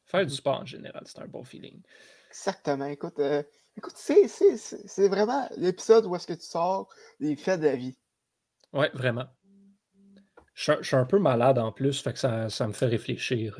Faire 0.05 0.27
du 0.27 0.33
mm. 0.33 0.37
sport 0.37 0.61
en 0.61 0.67
général, 0.67 1.03
c'est 1.07 1.21
un 1.21 1.29
bon 1.29 1.45
feeling. 1.45 1.81
Exactement. 2.29 2.87
Écoute, 2.87 3.19
euh, 3.21 3.43
écoute 3.77 3.95
c'est 3.97 5.09
vraiment 5.09 5.49
l'épisode 5.57 6.07
où 6.07 6.15
est-ce 6.17 6.27
que 6.27 6.35
tu 6.35 6.47
sors 6.47 6.89
des 7.19 7.37
faits 7.37 7.61
de 7.61 7.67
la 7.67 7.77
vie. 7.77 7.97
Oui, 8.73 8.87
vraiment. 8.95 9.27
Je, 10.55 10.73
suis 10.83 10.97
un 10.97 11.07
peu 11.07 11.19
malade 11.19 11.59
en 11.59 11.73
plus, 11.73 12.03
fait 12.03 12.13
que 12.13 12.19
ça, 12.19 12.67
me 12.67 12.73
fait 12.73 12.87
réfléchir. 12.87 13.59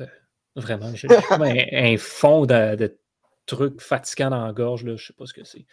Euh, 0.57 0.61
vraiment. 0.61 0.93
J'ai 0.93 1.07
comme 1.07 1.41
un, 1.43 1.97
fond 1.97 2.45
de, 2.45 2.97
trucs 3.45 3.81
fatigants 3.81 4.29
dans 4.29 4.45
la 4.45 4.53
gorge, 4.53 4.83
là, 4.83 4.95
je 4.95 5.07
sais 5.07 5.13
pas 5.13 5.25
ce 5.25 5.33
que 5.33 5.43
c'est. 5.43 5.65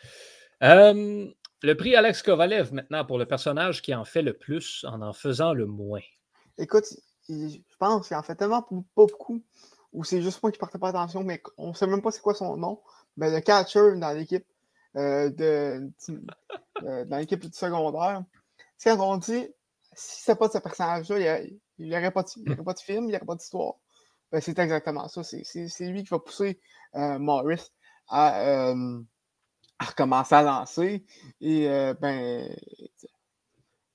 le 0.60 1.74
prix 1.74 1.96
Alex 1.96 2.22
Kovalev 2.22 2.72
maintenant 2.72 3.04
pour 3.04 3.18
le 3.18 3.26
personnage 3.26 3.82
qui 3.82 3.94
en 3.94 4.04
fait 4.04 4.22
le 4.22 4.32
plus 4.32 4.84
en 4.88 5.02
en 5.02 5.12
faisant 5.12 5.52
le 5.52 5.66
moins. 5.66 6.00
Écoute, 6.58 6.86
je 7.28 7.58
pense 7.78 8.08
qu'il 8.08 8.16
en 8.16 8.22
fait 8.22 8.34
tellement 8.34 8.62
pas 8.62 8.74
beaucoup, 8.94 9.42
ou 9.92 10.04
c'est 10.04 10.22
juste 10.22 10.42
moi 10.42 10.50
qui 10.50 10.58
portais 10.58 10.78
pas 10.78 10.88
attention, 10.88 11.22
mais 11.22 11.42
on 11.56 11.74
sait 11.74 11.86
même 11.86 12.02
pas 12.02 12.10
c'est 12.10 12.22
quoi 12.22 12.34
son 12.34 12.56
nom. 12.56 12.80
Mais 13.16 13.30
le 13.30 13.40
catcher 13.40 13.96
dans 13.96 14.16
l'équipe 14.16 14.46
euh, 14.96 15.30
de, 15.30 15.90
euh, 16.82 17.04
dans 17.04 17.18
l'équipe 17.18 17.44
secondaire, 17.54 18.22
quand 18.82 19.00
on 19.00 19.16
dit 19.16 19.48
si 19.94 20.22
c'est 20.22 20.36
pas 20.36 20.46
de 20.48 20.52
ce 20.52 20.58
personnage-là, 20.58 21.40
il 21.78 21.86
n'y 21.86 21.96
aurait, 21.96 22.12
pas 22.12 22.22
de 22.22 22.28
film, 22.80 23.04
il 23.04 23.08
n'y 23.08 23.16
aurait 23.16 23.26
pas 23.26 23.34
d'histoire. 23.34 23.74
Ben, 24.30 24.40
c'est 24.40 24.58
exactement 24.58 25.08
ça. 25.08 25.22
C'est 25.22 25.88
lui 25.88 26.02
qui 26.04 26.10
va 26.10 26.18
pousser 26.18 26.60
euh, 26.94 27.18
Morris 27.18 27.72
euh, 28.12 29.02
à, 29.78 29.84
recommencer 29.84 30.34
à 30.34 30.42
lancer. 30.42 31.04
Et 31.40 31.68
euh, 31.68 31.94
ben, 31.94 32.48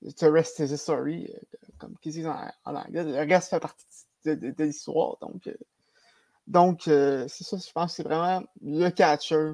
the 0.02 0.24
rest 0.24 0.58
is 0.58 0.72
a 0.72 0.76
story, 0.76 1.32
comme 1.78 1.96
qu'ils 1.98 2.12
disent 2.12 2.26
en, 2.26 2.50
anglais. 2.64 3.04
Le 3.04 3.32
reste 3.32 3.50
fait 3.50 3.60
partie 3.60 3.84
de, 4.24 4.64
l'histoire. 4.64 5.18
Donc, 5.20 5.48
donc 6.46 6.82
c'est 6.84 7.28
ça, 7.28 7.56
je 7.56 7.72
pense 7.72 7.92
que 7.92 7.96
c'est 7.96 8.02
vraiment 8.02 8.42
le 8.60 8.90
catcher 8.90 9.52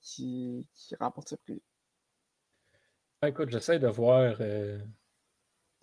qui, 0.00 0.66
qui 0.74 0.96
remporte 0.96 1.30
ce 1.30 1.36
prix. 1.36 1.62
Ben, 3.22 3.28
écoute, 3.28 3.48
j'essaie 3.50 3.78
de 3.78 3.88
voir 3.88 4.36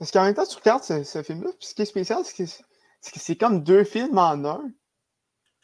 parce 0.02 0.10
qu'en 0.10 0.24
même 0.24 0.34
temps, 0.34 0.48
tu 0.48 0.56
regardes 0.56 0.82
ce, 0.82 1.22
film-là, 1.22 1.52
puis 1.60 1.68
ce 1.68 1.76
qui 1.76 1.84
est 1.84 1.86
spécial, 1.86 2.26
c'est 2.26 2.44
que 2.44 2.50
c'est 3.02 3.36
comme 3.36 3.64
deux 3.64 3.84
films 3.84 4.18
en 4.18 4.46
un. 4.46 4.72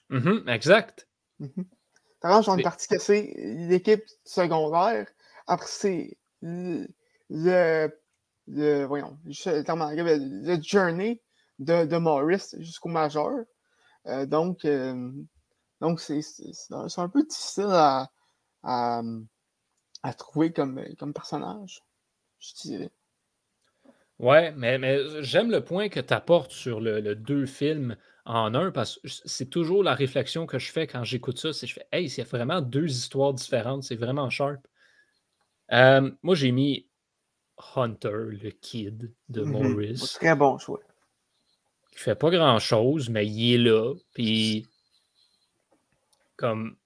Mm-hmm, 0.10 0.50
exact. 0.50 1.08
Mm 1.40 1.48
-hmm. 1.48 2.44
genre 2.44 2.56
une 2.58 2.64
partie 2.64 2.88
que 2.88 3.00
c'est 3.00 3.34
l'équipe 3.70 4.04
secondaire. 4.26 5.08
Après, 5.48 5.68
c'est 5.70 6.18
le, 6.42 6.88
le, 7.30 8.86
voyons, 8.86 9.18
le, 9.26 10.62
journey 10.62 11.22
de, 11.60 11.86
de 11.86 11.98
Morris 11.98 12.56
jusqu'au 12.60 12.90
majeur. 12.90 13.46
Euh, 14.08 14.26
donc, 14.26 14.66
euh, 14.66 15.12
donc 15.82 16.00
c'est 16.00 16.22
un 16.98 17.10
peu 17.10 17.24
difficile 17.24 17.72
à, 17.72 18.10
à, 18.64 19.02
à, 20.04 20.14
trouver 20.14 20.54
comme, 20.54 20.84
comme 20.98 21.14
personnage, 21.14 21.84
je 22.40 22.54
dirais. 22.62 22.92
Ouais, 24.20 24.52
mais, 24.54 24.80
mais 24.80 25.22
j'aime 25.22 25.52
le 25.52 25.64
point 25.64 25.90
que 25.90 26.00
tu 26.00 26.14
apportes 26.14 26.52
sur 26.52 26.82
le, 26.82 27.16
deux 27.16 27.46
films 27.46 27.96
en 28.26 28.56
un 28.56 28.72
parce 28.72 28.98
que 28.98 29.08
c'est 29.08 29.50
toujours 29.50 29.84
la 29.84 29.94
réflexion 29.94 30.48
que 30.48 30.58
je 30.58 30.72
fais 30.72 30.88
quand 30.88 31.04
j'écoute 31.04 31.38
ça. 31.38 31.54
C'est 31.54 31.68
je 31.68 31.76
fais, 31.76 31.88
hey, 31.92 32.10
c'est 32.10 32.24
vraiment 32.24 32.62
deux 32.62 32.90
histoires 32.90 33.34
différentes, 33.34 33.84
c'est 33.84 33.96
vraiment 33.96 34.30
sharp. 34.30 34.60
Euh, 35.72 36.12
moi, 36.24 36.36
j'ai 36.36 36.52
mis 36.52 36.88
Hunter, 37.76 38.10
le 38.30 38.50
kid 38.50 39.14
de 39.30 39.44
mm 39.44 39.52
Morris. 39.52 40.12
Très 40.16 40.36
bon 40.36 40.58
choix. 40.58 40.80
Il 41.94 42.00
fait 42.00 42.16
pas 42.16 42.30
grand 42.30 42.60
chose, 42.60 43.10
mais 43.10 43.26
il 43.26 43.54
est 43.54 43.58
là. 43.58 43.94
Puis, 44.14 44.68
comme, 46.36 46.78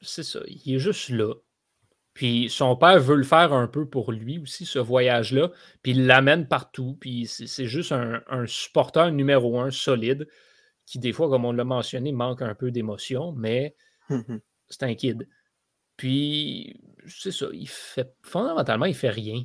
c'est 0.00 0.22
ça, 0.22 0.40
il 0.46 0.74
est 0.74 0.78
juste 0.78 1.08
là. 1.08 1.34
Puis 2.18 2.50
son 2.50 2.74
père 2.74 2.98
veut 2.98 3.14
le 3.14 3.22
faire 3.22 3.52
un 3.52 3.68
peu 3.68 3.86
pour 3.86 4.10
lui 4.10 4.40
aussi, 4.40 4.66
ce 4.66 4.80
voyage-là. 4.80 5.52
Puis 5.82 5.92
il 5.92 6.08
l'amène 6.08 6.48
partout. 6.48 6.96
Puis 6.98 7.28
c'est 7.28 7.66
juste 7.66 7.92
un, 7.92 8.44
supporter 8.48 9.12
numéro 9.12 9.60
un 9.60 9.70
solide 9.70 10.26
qui, 10.84 10.98
des 10.98 11.12
fois, 11.12 11.28
comme 11.28 11.44
on 11.44 11.52
l'a 11.52 11.62
mentionné, 11.62 12.10
manque 12.10 12.42
un 12.42 12.56
peu 12.56 12.72
d'émotion, 12.72 13.30
mais 13.30 13.76
c'est 14.68 14.82
un 14.82 14.96
kid. 14.96 15.28
Puis, 15.96 16.80
c'est 17.06 17.30
ça, 17.30 17.46
il 17.52 17.68
fait 17.68 18.12
fondamentalement, 18.22 18.86
il 18.86 18.96
fait 18.96 19.10
rien. 19.10 19.44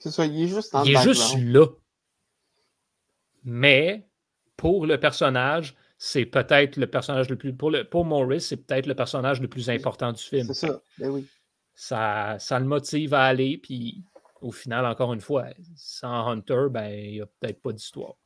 C'est 0.00 0.10
ça, 0.10 0.26
il 0.26 0.42
est 0.42 0.48
juste 0.48 0.76
Il 0.84 0.96
est 0.96 1.02
juste 1.04 1.36
là. 1.38 1.66
Mais 3.44 4.08
pour 4.56 4.86
le 4.86 4.98
personnage, 4.98 5.76
c'est 5.98 6.26
peut-être 6.26 6.78
le 6.78 6.88
personnage 6.88 7.30
le 7.30 7.36
plus. 7.36 7.54
Pour, 7.54 7.70
le, 7.70 7.84
pour 7.84 8.04
Morris, 8.04 8.40
c'est 8.40 8.56
peut-être 8.56 8.86
le 8.86 8.96
personnage 8.96 9.40
le 9.40 9.46
plus 9.46 9.70
important 9.70 10.10
du 10.10 10.20
film. 10.20 10.48
C'est 10.48 10.66
ça, 10.66 10.82
ben 10.98 11.10
oui. 11.10 11.28
Ça, 11.80 12.36
ça 12.38 12.58
le 12.58 12.66
motive 12.66 13.14
à 13.14 13.22
aller, 13.24 13.56
puis 13.56 14.04
au 14.42 14.52
final, 14.52 14.84
encore 14.84 15.14
une 15.14 15.22
fois, 15.22 15.46
sans 15.76 16.28
Hunter, 16.28 16.66
ben, 16.70 16.90
il 16.90 17.12
n'y 17.12 17.20
a 17.22 17.26
peut-être 17.26 17.62
pas 17.62 17.72
d'histoire. 17.72 18.16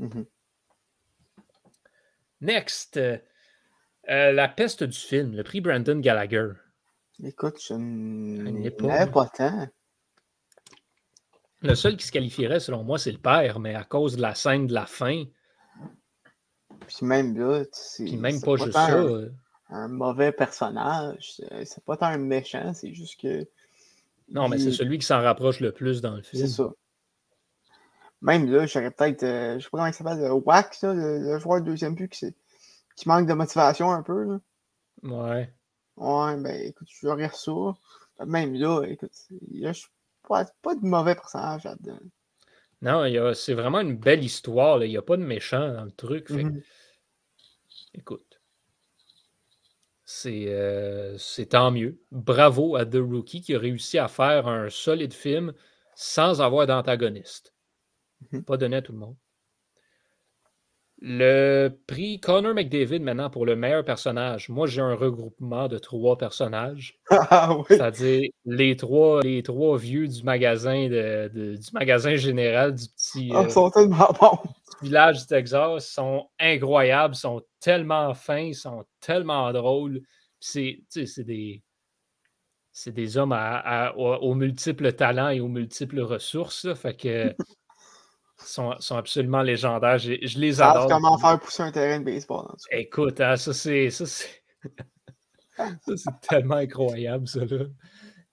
Mhm. 0.00 0.26
Next, 2.40 2.96
euh, 2.96 3.18
euh, 4.08 4.32
la 4.32 4.48
peste 4.48 4.82
du 4.82 4.98
film, 4.98 5.36
le 5.36 5.44
prix 5.44 5.60
Brandon 5.60 6.00
Gallagher. 6.00 6.48
Écoute, 7.22 7.62
je 7.64 7.74
n'ai 7.74 8.72
pas, 8.72 9.06
tant. 9.28 9.68
Le 11.60 11.76
seul 11.76 11.96
qui 11.96 12.04
se 12.04 12.10
qualifierait, 12.10 12.58
selon 12.58 12.82
moi, 12.82 12.98
c'est 12.98 13.12
le 13.12 13.18
père, 13.18 13.60
mais 13.60 13.76
à 13.76 13.84
cause 13.84 14.16
de 14.16 14.22
la 14.22 14.34
scène 14.34 14.66
de 14.66 14.74
la 14.74 14.86
fin. 14.86 15.22
Puis 16.88 17.06
même 17.06 17.38
là, 17.38 17.62
c'est. 17.70 18.06
Puis 18.06 18.16
même 18.16 18.40
pas, 18.40 18.56
juste 18.56 18.72
ça. 18.72 19.20
Un, 19.70 19.88
mauvais 19.88 20.32
personnage. 20.32 21.40
C'est 21.64 21.84
pas 21.84 21.96
tant 21.96 22.06
un 22.06 22.18
méchant, 22.18 22.72
c'est 22.74 22.94
juste 22.94 23.20
que. 23.20 23.46
Non, 24.30 24.48
mais 24.48 24.58
c'est 24.58 24.72
celui 24.72 24.98
qui 24.98 25.06
s'en 25.06 25.22
rapproche 25.22 25.60
le 25.60 25.72
plus 25.72 26.00
dans 26.00 26.14
le 26.14 26.22
film. 26.22 26.46
C'est 26.46 26.52
ça. 26.52 26.70
Même 28.20 28.50
là, 28.50 28.66
j'aurais 28.66 28.90
peut-être. 28.90 29.22
Euh, 29.22 29.58
je 29.58 29.64
sais 29.64 29.70
pas 29.70 29.78
comment 29.78 29.86
il 29.86 29.94
s'appelle, 29.94 30.18
le 30.18 30.32
Wax, 30.32 30.82
le, 30.82 31.18
le, 31.20 31.38
joueur 31.38 31.60
de 31.60 31.66
deuxième 31.66 31.94
but 31.94 32.10
qui, 32.10 32.34
qui, 32.96 33.08
manque 33.08 33.28
de 33.28 33.32
motivation 33.32 33.92
un 33.92 34.02
peu. 34.02 34.24
Là. 34.24 34.40
Ouais. 35.02 35.52
Ouais, 35.96 36.36
ben 36.36 36.62
écoute, 36.62 36.88
j'aurais 37.00 37.30
ça. 37.32 37.52
Même 38.26 38.54
là, 38.54 38.82
écoute, 38.84 39.12
il 39.50 39.60
y 39.60 39.66
a 39.66 39.72
pas, 40.26 40.44
pas 40.62 40.74
de 40.74 40.84
mauvais 40.84 41.14
personnage 41.14 41.64
là-dedans. 41.64 41.98
Non, 42.82 43.34
c'est 43.34 43.54
vraiment 43.54 43.80
une 43.80 43.96
belle 43.96 44.24
histoire. 44.24 44.82
Il 44.84 44.90
n'y 44.90 44.96
a 44.96 45.02
pas 45.02 45.16
de 45.16 45.24
méchant 45.24 45.72
dans 45.72 45.84
le 45.84 45.90
truc. 45.90 46.30
Mm-hmm. 46.30 46.62
Écoute. 47.94 48.27
Euh, 50.26 51.16
c'est 51.18 51.46
tant 51.46 51.70
mieux. 51.70 52.00
Bravo 52.10 52.76
à 52.76 52.84
The 52.84 52.96
Rookie 52.96 53.40
qui 53.40 53.54
a 53.54 53.58
réussi 53.58 53.98
à 53.98 54.08
faire 54.08 54.46
un 54.48 54.68
solide 54.70 55.12
film 55.12 55.52
sans 55.94 56.40
avoir 56.40 56.66
d'antagoniste. 56.66 57.54
Mhm. 58.32 58.44
Pas 58.44 58.56
donné 58.56 58.76
à 58.76 58.82
tout 58.82 58.92
le 58.92 58.98
monde. 58.98 59.16
Le 61.00 61.68
prix 61.86 62.18
Connor 62.18 62.54
McDavid 62.54 62.98
maintenant 62.98 63.30
pour 63.30 63.46
le 63.46 63.54
meilleur 63.54 63.84
personnage. 63.84 64.48
Moi, 64.48 64.66
j'ai 64.66 64.80
un 64.80 64.94
regroupement 64.94 65.68
de 65.68 65.78
trois 65.78 66.18
personnages. 66.18 66.98
Ah 67.30 67.56
C'est-à-dire 67.68 68.30
les 68.46 68.76
trois, 68.76 69.22
les 69.22 69.42
trois 69.42 69.76
vieux 69.76 70.08
du 70.08 70.22
magasin 70.22 70.88
de, 70.88 71.30
du 71.56 71.72
magasin 71.72 72.16
général 72.16 72.74
du 72.74 72.86
petit, 72.88 73.30
sont 73.50 73.70
tellement 73.70 74.12
bons. 74.20 74.38
village 74.82 75.20
du 75.20 75.26
Texas 75.26 75.86
sont 75.86 76.28
incroyables, 76.40 77.14
sont 77.14 77.42
tellement 77.60 78.14
fins, 78.14 78.52
sont 78.52 78.84
tellement 79.00 79.52
drôles. 79.52 80.00
C'est 80.40 80.80
des. 81.18 81.62
C'est 82.72 82.92
des 82.92 83.16
hommes 83.18 83.32
à, 83.32 83.92
aux, 83.96 84.34
multiples 84.34 84.92
talents 84.92 85.30
et 85.30 85.40
aux 85.40 85.48
multiples 85.48 86.00
ressources. 86.00 86.72
fait 86.74 86.94
que 86.94 87.34
sont, 88.44 88.74
sont 88.78 88.96
absolument 88.96 89.42
légendaires. 89.42 89.98
Je, 89.98 90.14
je 90.22 90.38
les 90.38 90.60
adore. 90.60 90.88
comment 90.88 91.18
faire 91.18 91.38
pousser 91.40 91.62
un 91.62 91.72
terrain 91.72 92.00
de 92.00 92.04
baseball. 92.04 92.46
Écoute, 92.70 93.20
hein, 93.20 93.36
ça 93.36 93.52
c'est. 93.52 93.90
Ça, 95.58 95.96
c'est 95.96 96.20
tellement 96.28 96.54
incroyable, 96.54 97.26
ça 97.26 97.44
là. 97.44 97.64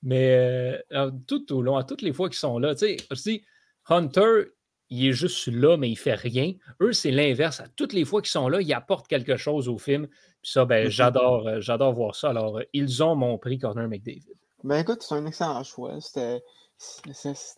Mais 0.04 0.80
euh, 0.94 1.10
tout 1.26 1.52
au 1.52 1.64
long, 1.64 1.76
à 1.76 1.84
toutes 1.84 2.04
les 2.04 2.14
fois 2.14 2.30
qu'ils 2.30 2.38
sont 2.38 2.60
là, 2.60 2.76
tu 2.76 2.86
sais, 2.86 2.98
je 3.10 3.20
dis, 3.20 3.44
Hunter, 3.90 4.44
il 4.90 5.08
est 5.08 5.14
juste 5.14 5.48
là, 5.48 5.78
mais 5.78 5.90
il 5.90 5.96
fait 5.96 6.14
rien. 6.14 6.54
Eux, 6.82 6.94
c'est 6.94 7.10
l'inverse. 7.10 7.60
À 7.60 7.68
toutes 7.68 7.94
les 7.94 8.06
fois 8.06 8.22
qu'ils 8.22 8.30
sont 8.30 8.48
là, 8.48 8.62
ils 8.62 8.74
apportent 8.74 9.08
quelque 9.08 9.38
chose 9.38 9.68
au 9.68 9.80
film. 9.80 10.08
Puis 10.42 10.52
ça, 10.52 10.66
ben, 10.66 10.90
j'adore, 10.90 11.48
euh, 11.48 11.60
j'adore 11.60 11.94
voir 11.94 12.16
ça. 12.16 12.30
Alors, 12.30 12.60
euh, 12.60 12.64
ils 12.74 13.02
ont 13.02 13.16
mon 13.16 13.40
prix, 13.40 13.58
Corner 13.58 13.88
McDavid. 13.88 14.36
Ben 14.64 14.78
écoute, 14.78 15.02
c'est 15.02 15.16
un 15.16 15.26
excellent 15.26 15.64
choix. 15.64 16.00
C'était 16.00 16.42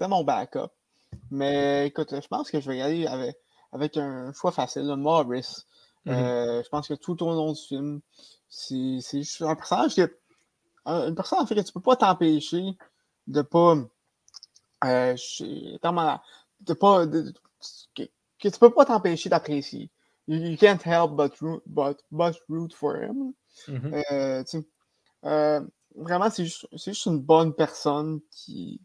mon 0.08 0.24
backup. 0.24 0.72
Mais 1.32 1.88
écoute, 1.88 2.14
je 2.14 2.28
pense 2.28 2.50
que 2.52 2.60
je 2.60 2.70
vais 2.70 2.78
y 2.78 2.82
aller 2.82 3.08
avec, 3.08 3.38
avec 3.72 3.98
un 3.98 4.32
choix 4.34 4.52
facile, 4.52 4.94
Morris. 4.98 5.66
Mm-hmm. 6.06 6.14
Euh, 6.14 6.64
je 6.64 6.70
pense 6.70 6.88
que 6.88 6.94
tout 6.94 7.22
au 7.24 7.28
long 7.28 7.54
du 7.54 7.62
film, 7.62 8.02
c'est, 8.50 9.02
juste 9.12 9.42
un 9.42 9.56
personnage 9.56 9.94
qui 9.94 10.02
une 10.86 11.16
personne 11.16 11.40
en 11.40 11.46
fait 11.46 11.56
que 11.56 11.62
tu 11.62 11.74
peux 11.74 11.82
pas 11.82 11.98
t'empêcher 11.98 12.78
de 13.28 13.42
pas 13.42 13.76
euh, 14.86 15.16
de 16.62 16.74
pas 16.74 17.06
de, 17.06 17.34
que, 17.94 18.04
que, 18.40 18.48
tu 18.48 18.60
peux 18.60 18.70
pas 18.70 18.86
t'empêcher 18.86 19.30
d'apprécier. 19.30 19.92
You, 20.30 20.58
can't 20.58 20.82
help 20.86 21.16
but 21.16 21.38
root, 21.42 21.62
but, 21.66 21.98
but 22.12 22.36
root 22.50 22.74
for 22.74 22.98
him. 22.98 23.34
Mm-hmm. 23.68 24.64
euh, 25.26 25.62
vraiment, 25.96 26.30
c'est 26.30 26.46
juste, 26.46 26.68
juste, 26.74 27.06
une 27.06 27.20
bonne 27.20 27.54
personne 27.54 28.20
qui, 28.32 28.82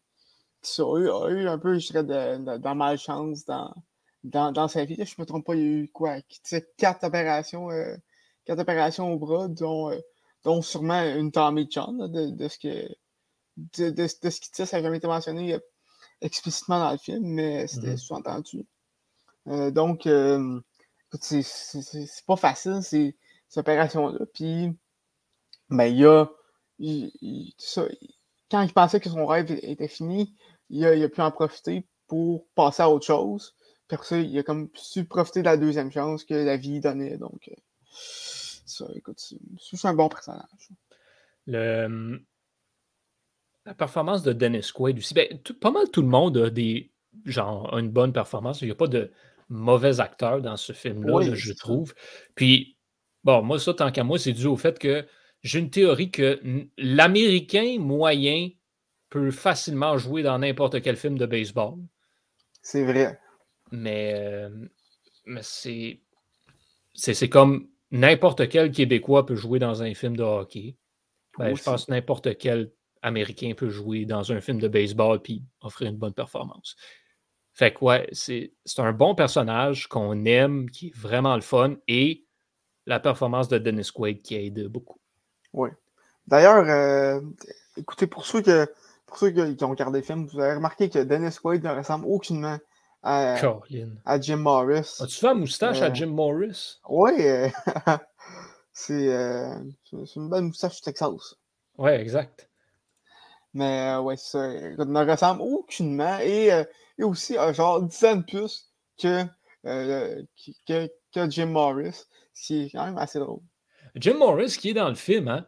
qui 0.62 0.80
a 0.80 1.28
eu, 1.28 1.48
un 1.48 1.58
peu, 1.58 1.78
je 1.78 1.88
dirais, 1.88 2.04
de, 2.04 2.58
de, 2.58 2.74
malchance 2.74 3.44
dans, 3.44 3.74
dans, 4.24 4.52
dans, 4.52 4.68
sa 4.68 4.84
vie. 4.84 4.96
je 4.96 5.14
ne 5.18 5.22
me 5.22 5.26
trompe 5.26 5.44
pas, 5.44 5.54
il 5.54 5.60
y 5.60 5.64
a 5.64 5.66
eu 5.66 5.88
quoi? 5.92 6.16
Quatre 6.76 7.04
opérations, 7.04 7.70
euh, 7.70 7.96
quatre 8.44 8.60
opérations 8.60 9.12
au 9.12 9.18
bras, 9.18 9.48
dont, 9.48 9.90
euh, 9.90 9.98
dont 10.44 10.62
sûrement 10.62 11.02
une 11.02 11.32
Tommy 11.32 11.66
John, 11.70 12.10
de, 12.10 12.30
de, 12.30 12.48
ce 12.48 12.58
que 12.58 12.88
de, 13.56 13.90
de, 13.90 14.06
ce 14.06 14.40
qu'il 14.40 14.52
dit, 14.52 14.66
ça 14.66 14.76
n'a 14.76 14.82
jamais 14.82 14.98
été 14.98 15.06
mentionné 15.06 15.54
euh, 15.54 15.58
explicitement 16.20 16.78
dans 16.78 16.92
le 16.92 16.98
film, 16.98 17.24
mais 17.24 17.66
c'était 17.66 17.94
mm-hmm. 17.94 17.96
sous-entendu. 17.96 18.66
donc, 19.46 20.08
c'est 21.20 22.24
pas 22.26 22.36
facile, 22.36 22.80
ces, 22.82 23.16
ces 23.48 23.60
opérations-là. 23.60 24.24
Puis, 24.32 24.70
ben, 25.68 25.86
il 25.86 25.98
y 25.98 26.06
a. 26.06 26.26
ça, 27.58 27.86
quand 28.52 28.60
il 28.60 28.72
pensait 28.74 29.00
que 29.00 29.08
son 29.08 29.24
rêve 29.26 29.50
était 29.62 29.88
fini, 29.88 30.34
il 30.72 30.84
a, 30.84 31.08
pu 31.08 31.20
en 31.20 31.30
profiter 31.30 31.86
pour 32.08 32.46
passer 32.54 32.82
à 32.82 32.90
autre 32.90 33.06
chose. 33.06 33.54
Puis 33.86 33.98
ça, 34.02 34.18
il 34.18 34.36
a 34.38 34.42
comme 34.42 34.68
su 34.74 35.04
profiter 35.04 35.40
de 35.40 35.44
la 35.44 35.56
deuxième 35.56 35.92
chance 35.92 36.24
que 36.24 36.34
la 36.34 36.56
vie 36.56 36.80
donnait. 36.80 37.18
Donc, 37.18 37.48
euh, 37.48 37.54
ça, 37.92 38.86
écoute, 38.94 39.22
c'est 39.60 39.86
un 39.86 39.94
bon 39.94 40.08
personnage. 40.08 40.70
Le, 41.46 42.20
la 43.66 43.74
performance 43.74 44.22
de 44.22 44.32
Dennis 44.32 44.70
Quaid 44.74 44.98
aussi, 44.98 45.14
ben, 45.14 45.28
pas 45.60 45.70
mal 45.70 45.90
tout 45.90 46.02
le 46.02 46.08
monde 46.08 46.36
a 46.38 46.50
des 46.50 46.90
genre 47.26 47.76
une 47.76 47.90
bonne 47.90 48.12
performance. 48.12 48.62
Il 48.62 48.66
n'y 48.66 48.72
a 48.72 48.76
pas 48.76 48.86
de 48.86 49.10
mauvais 49.48 50.00
acteurs 50.00 50.40
dans 50.40 50.56
ce 50.56 50.72
film-là, 50.72 51.34
je 51.34 51.52
trouve. 51.52 51.94
Puis, 52.34 52.78
bon, 53.24 53.42
moi, 53.42 53.58
ça, 53.58 53.74
tant 53.74 53.92
qu'à 53.92 54.04
moi, 54.04 54.18
c'est 54.18 54.32
dû 54.32 54.46
au 54.46 54.56
fait 54.56 54.78
que 54.78 55.06
j'ai 55.42 55.58
une 55.58 55.70
théorie 55.70 56.10
que 56.10 56.40
l'Américain 56.78 57.76
moyen 57.78 58.48
peut 59.12 59.30
facilement 59.30 59.98
jouer 59.98 60.22
dans 60.22 60.38
n'importe 60.38 60.80
quel 60.80 60.96
film 60.96 61.18
de 61.18 61.26
baseball. 61.26 61.74
C'est 62.62 62.82
vrai. 62.82 63.20
Mais, 63.70 64.14
euh, 64.14 64.48
mais 65.26 65.42
c'est, 65.42 66.00
c'est, 66.94 67.28
comme 67.28 67.68
n'importe 67.90 68.48
quel 68.48 68.70
Québécois 68.70 69.26
peut 69.26 69.36
jouer 69.36 69.58
dans 69.58 69.82
un 69.82 69.92
film 69.92 70.16
de 70.16 70.22
hockey. 70.22 70.76
Ben, 71.38 71.54
je 71.54 71.62
pense 71.62 71.84
que 71.84 71.92
n'importe 71.92 72.38
quel 72.38 72.72
Américain 73.02 73.52
peut 73.54 73.68
jouer 73.68 74.06
dans 74.06 74.32
un 74.32 74.40
film 74.40 74.58
de 74.58 74.68
baseball 74.68 75.20
puis 75.20 75.44
offrir 75.60 75.90
une 75.90 75.98
bonne 75.98 76.14
performance. 76.14 76.76
Fait 77.52 77.74
que 77.74 77.84
ouais, 77.84 78.08
c'est, 78.12 78.54
c'est 78.64 78.80
un 78.80 78.92
bon 78.92 79.14
personnage 79.14 79.88
qu'on 79.88 80.24
aime, 80.24 80.70
qui 80.70 80.86
est 80.86 80.96
vraiment 80.96 81.34
le 81.34 81.42
fun 81.42 81.76
et 81.86 82.24
la 82.86 82.98
performance 82.98 83.48
de 83.48 83.58
Dennis 83.58 83.90
Quaid 83.94 84.22
qui 84.22 84.36
aide 84.36 84.68
beaucoup. 84.68 84.98
Oui. 85.52 85.68
D'ailleurs, 86.26 86.66
euh, 86.66 87.20
écoutez, 87.76 88.06
pour 88.06 88.24
ceux, 88.24 88.40
que, 88.40 88.66
pour 89.12 89.18
ceux 89.18 89.30
qui 89.30 89.64
ont 89.64 89.68
regardé 89.68 89.98
le 89.98 90.04
film, 90.04 90.26
vous 90.26 90.40
avez 90.40 90.54
remarqué 90.54 90.88
que 90.88 90.98
Dennis 91.00 91.36
Quaid 91.42 91.62
ne 91.62 91.68
ressemble 91.68 92.06
aucunement 92.06 92.58
à, 93.02 93.34
à 94.06 94.20
Jim 94.20 94.36
Morris. 94.36 94.96
As-tu 95.00 95.16
fait 95.16 95.28
un 95.28 95.34
moustache 95.34 95.82
à 95.82 95.90
euh, 95.90 95.94
Jim 95.94 96.06
Morris? 96.06 96.80
Oui. 96.88 97.12
Euh, 98.88 99.54
c'est 99.84 100.16
une 100.16 100.30
belle 100.30 100.44
moustache 100.44 100.80
Texas. 100.80 101.36
Oui, 101.76 101.90
exact. 101.90 102.48
Mais 103.52 103.96
ouais, 103.96 104.16
ça. 104.16 104.50
Il 104.50 104.76
ne 104.78 105.10
ressemble 105.10 105.42
aucunement. 105.42 106.18
Et, 106.20 106.46
et 106.98 107.04
aussi, 107.04 107.36
genre 107.52 107.82
10 107.82 108.04
ans 108.06 108.16
de 108.16 108.22
plus 108.22 108.72
que, 108.98 109.24
que, 109.62 110.90
que 111.14 111.30
Jim 111.30 111.46
Morris. 111.46 112.06
Ce 112.32 112.46
qui 112.46 112.62
est 112.62 112.70
quand 112.70 112.86
même 112.86 112.96
assez 112.96 113.18
drôle. 113.18 113.40
Jim 113.94 114.14
Morris 114.14 114.56
qui 114.58 114.70
est 114.70 114.74
dans 114.74 114.88
le 114.88 114.94
film, 114.94 115.28
hein? 115.28 115.46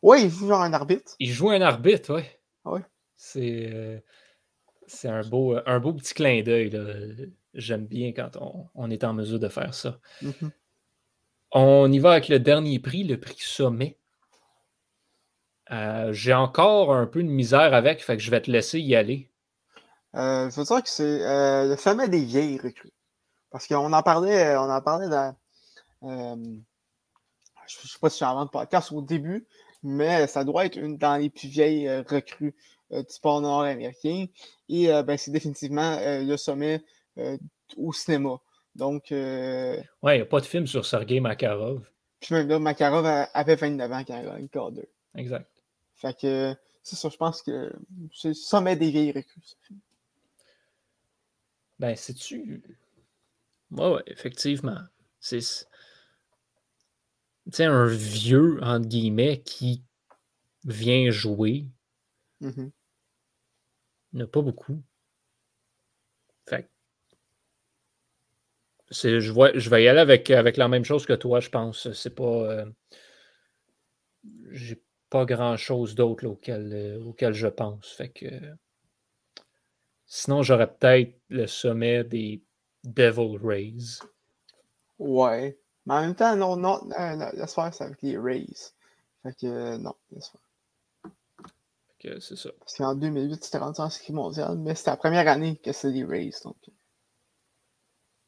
Oui, 0.00 0.22
il 0.22 0.30
joue 0.30 0.54
un 0.54 0.72
arbitre. 0.72 1.16
Il 1.18 1.32
joue 1.32 1.50
un 1.50 1.60
arbitre, 1.60 2.14
oui. 2.14 2.22
Oui. 2.64 2.80
C'est, 3.22 3.70
euh, 3.70 4.00
c'est 4.86 5.08
un, 5.08 5.20
beau, 5.20 5.54
un 5.66 5.78
beau 5.78 5.92
petit 5.92 6.14
clin 6.14 6.42
d'œil. 6.42 6.70
J'aime 7.52 7.84
bien 7.84 8.12
quand 8.12 8.30
on, 8.74 8.90
est 8.90 9.04
en 9.04 9.12
mesure 9.12 9.38
de 9.38 9.48
faire 9.48 9.74
ça. 9.74 9.98
Mm-hmm. 10.22 10.50
On 11.52 11.92
y 11.92 11.98
va 11.98 12.12
avec 12.12 12.28
le 12.28 12.40
dernier 12.40 12.78
prix, 12.78 13.04
le 13.04 13.20
prix 13.20 13.36
sommet. 13.38 13.98
Euh, 15.70 16.14
j'ai 16.14 16.32
encore 16.32 16.94
un 16.94 17.06
peu 17.06 17.22
de 17.22 17.28
misère 17.28 17.74
avec, 17.74 18.02
fait 18.02 18.16
que 18.16 18.22
je 18.22 18.30
vais 18.30 18.40
te 18.40 18.50
laisser 18.50 18.80
y 18.80 18.96
aller. 18.96 19.30
Euh, 20.14 20.48
je 20.48 20.56
veux 20.56 20.64
dire 20.64 20.82
que 20.82 20.88
c'est 20.88 21.18
le 21.68 21.76
sommet 21.76 22.08
des 22.08 22.24
vieilles 22.24 22.58
recrues. 22.58 22.92
Parce 23.50 23.66
qu'on 23.66 23.92
en 23.92 24.02
parlait, 24.02 24.56
on 24.56 24.70
en 24.70 24.80
parlait 24.80 25.10
dans. 25.10 25.36
Euh, 26.04 26.36
je 27.66 27.78
ne 27.82 27.86
sais 27.86 27.98
pas 28.00 28.08
si 28.08 28.18
c'est 28.18 28.24
avant 28.24 28.44
le 28.44 28.48
podcast 28.48 28.92
au 28.92 29.02
début, 29.02 29.46
mais 29.82 30.26
ça 30.26 30.42
doit 30.42 30.64
être 30.64 30.78
une 30.78 30.96
dans 30.96 31.16
les 31.16 31.28
plus 31.28 31.48
vieilles 31.48 31.86
euh, 31.86 32.02
recrues 32.08 32.54
du 32.90 33.04
sport 33.08 33.40
nord-américain. 33.40 34.26
Et 34.68 34.88
ben, 34.88 35.16
c'est 35.16 35.30
définitivement 35.30 35.98
le 36.00 36.36
sommet 36.36 36.82
au 37.76 37.92
cinéma. 37.92 38.40
Donc. 38.74 39.06
ouais, 39.10 39.84
il 40.02 40.14
n'y 40.14 40.20
a 40.20 40.26
pas 40.26 40.40
de 40.40 40.46
film 40.46 40.66
sur 40.66 40.86
Sergei 40.86 41.20
Makarov. 41.20 41.88
Puis 42.20 42.34
même 42.34 42.48
là, 42.48 42.58
Makarov 42.58 43.06
avait 43.06 43.56
29 43.56 43.92
ans 43.92 44.04
quand 44.06 44.20
il 44.20 44.28
a 44.28 44.32
gagné 44.32 44.48
2 44.52 44.88
Exact. 45.16 45.50
Fait 45.96 46.18
que 46.18 46.54
c'est 46.82 46.96
ça, 46.96 47.08
je 47.08 47.16
pense 47.16 47.42
que 47.42 47.72
c'est 48.14 48.28
le 48.28 48.34
sommet 48.34 48.76
des 48.76 48.90
vieilles 48.90 49.12
recrues. 49.12 49.40
Ben, 51.78 51.96
c'est-tu. 51.96 52.62
Ouais, 53.70 53.90
ouais, 53.90 54.02
effectivement. 54.06 54.78
C'est. 55.18 55.38
Tu 55.38 55.66
sais, 57.52 57.64
un 57.64 57.86
vieux, 57.86 58.58
entre 58.62 58.86
guillemets, 58.86 59.40
qui 59.40 59.82
vient 60.64 61.10
jouer. 61.10 61.66
Mm-hmm. 62.42 62.70
Il 64.12 64.16
n'y 64.16 64.22
en 64.22 64.26
a 64.26 64.28
pas 64.28 64.42
beaucoup. 64.42 64.82
Fait 66.48 66.68
je, 68.90 69.30
vois, 69.30 69.56
je 69.56 69.70
vais 69.70 69.84
y 69.84 69.88
aller 69.88 70.00
avec, 70.00 70.30
avec 70.30 70.56
la 70.56 70.68
même 70.68 70.84
chose 70.84 71.06
que 71.06 71.12
toi, 71.12 71.40
je 71.40 71.48
pense. 71.48 71.92
C'est 71.92 72.14
pas. 72.14 72.24
Euh, 72.24 72.66
j'ai 74.50 74.82
pas 75.08 75.24
grand 75.24 75.56
chose 75.56 75.94
d'autre 75.94 76.26
auquel, 76.26 76.72
euh, 76.72 77.04
auquel 77.04 77.32
je 77.32 77.46
pense. 77.46 77.92
Fait 77.92 78.08
que. 78.08 78.26
Sinon, 80.06 80.42
j'aurais 80.42 80.72
peut-être 80.72 81.20
le 81.28 81.46
sommet 81.46 82.02
des 82.02 82.42
Devil 82.82 83.38
Rays. 83.40 84.00
Ouais. 84.98 85.56
Mais 85.86 85.94
en 85.94 86.00
même 86.02 86.14
temps, 86.16 86.36
non, 86.36 86.56
non, 86.56 86.80
laisse 87.34 87.54
faire 87.54 87.72
ça 87.72 87.84
avec 87.84 88.02
les 88.02 88.18
Rays. 88.18 88.72
Fait 89.22 89.36
que 89.38 89.76
non, 89.76 89.94
faire. 90.10 90.40
C'est 92.02 92.36
ça. 92.36 92.50
Parce 92.58 92.76
qu'en 92.76 92.94
2008, 92.94 93.44
c'était 93.44 93.58
rendu 93.58 93.80
en 93.80 93.90
ski 93.90 94.12
mondial, 94.12 94.56
mais 94.58 94.74
c'était 94.74 94.90
la 94.90 94.96
première 94.96 95.28
année 95.28 95.56
que 95.56 95.72
c'est 95.72 95.90
les 95.90 96.04
Rays. 96.04 96.30
Donc... 96.44 96.56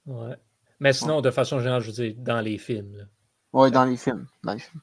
Ouais. 0.07 0.37
Mais 0.81 0.93
sinon, 0.93 1.21
de 1.21 1.31
façon 1.31 1.59
générale, 1.59 1.81
je 1.81 1.87
veux 1.87 1.93
dire, 1.93 2.15
dans 2.19 2.41
les 2.41 2.59
films. 2.59 2.97
Là. 2.97 3.05
Ouais, 3.53 3.71
dans 3.71 3.85
les 3.85 3.97
films. 3.97 4.27
Dans 4.43 4.55
les 4.55 4.59
films. 4.59 4.83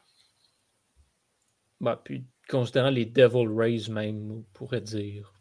Bah, 1.81 2.01
puis, 2.03 2.25
considérant 2.49 2.89
les 2.89 3.05
Devil 3.05 3.47
Rays, 3.47 3.89
même, 3.89 4.31
on 4.31 4.41
pourrait 4.53 4.81
dire 4.81 5.33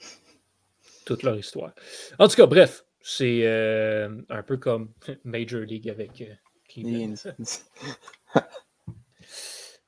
toute 1.04 1.22
leur 1.22 1.36
histoire. 1.36 1.72
En 2.18 2.28
tout 2.28 2.36
cas, 2.36 2.46
bref, 2.46 2.84
c'est 3.00 3.42
euh, 3.44 4.22
un 4.30 4.42
peu 4.42 4.56
comme 4.56 4.92
Major 5.24 5.60
League 5.60 5.88
avec 5.88 6.22
euh, 6.22 6.34
Cleveland. 6.68 7.14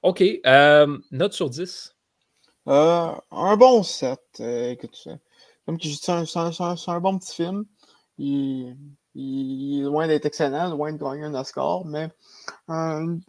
OK. 0.02 0.22
Euh, 0.46 0.98
note 1.10 1.32
sur 1.32 1.50
10. 1.50 1.97
Un 2.70 3.56
bon 3.56 3.82
7. 3.82 4.18
écoute, 4.40 5.08
comme 5.66 5.76
dis, 5.76 5.94
c'est 5.96 6.12
un, 6.12 7.00
bon 7.00 7.18
petit 7.18 7.34
film. 7.34 7.64
Il, 8.18 8.76
est 9.14 9.82
loin 9.82 10.06
d'être 10.06 10.26
excellent, 10.26 10.70
loin 10.70 10.92
de 10.92 10.98
gagner 10.98 11.24
un 11.24 11.34
Oscar, 11.34 11.84
mais 11.84 12.10
une, 12.68 13.20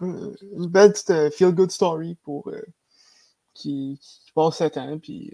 belle 0.70 0.94
petite 0.94 1.34
feel-good 1.36 1.72
story 1.72 2.16
pour 2.24 2.52
qui, 3.54 4.00
qui, 4.02 4.32
passe 4.34 4.58
7 4.58 4.78
ans. 4.78 5.00
Puis 5.00 5.34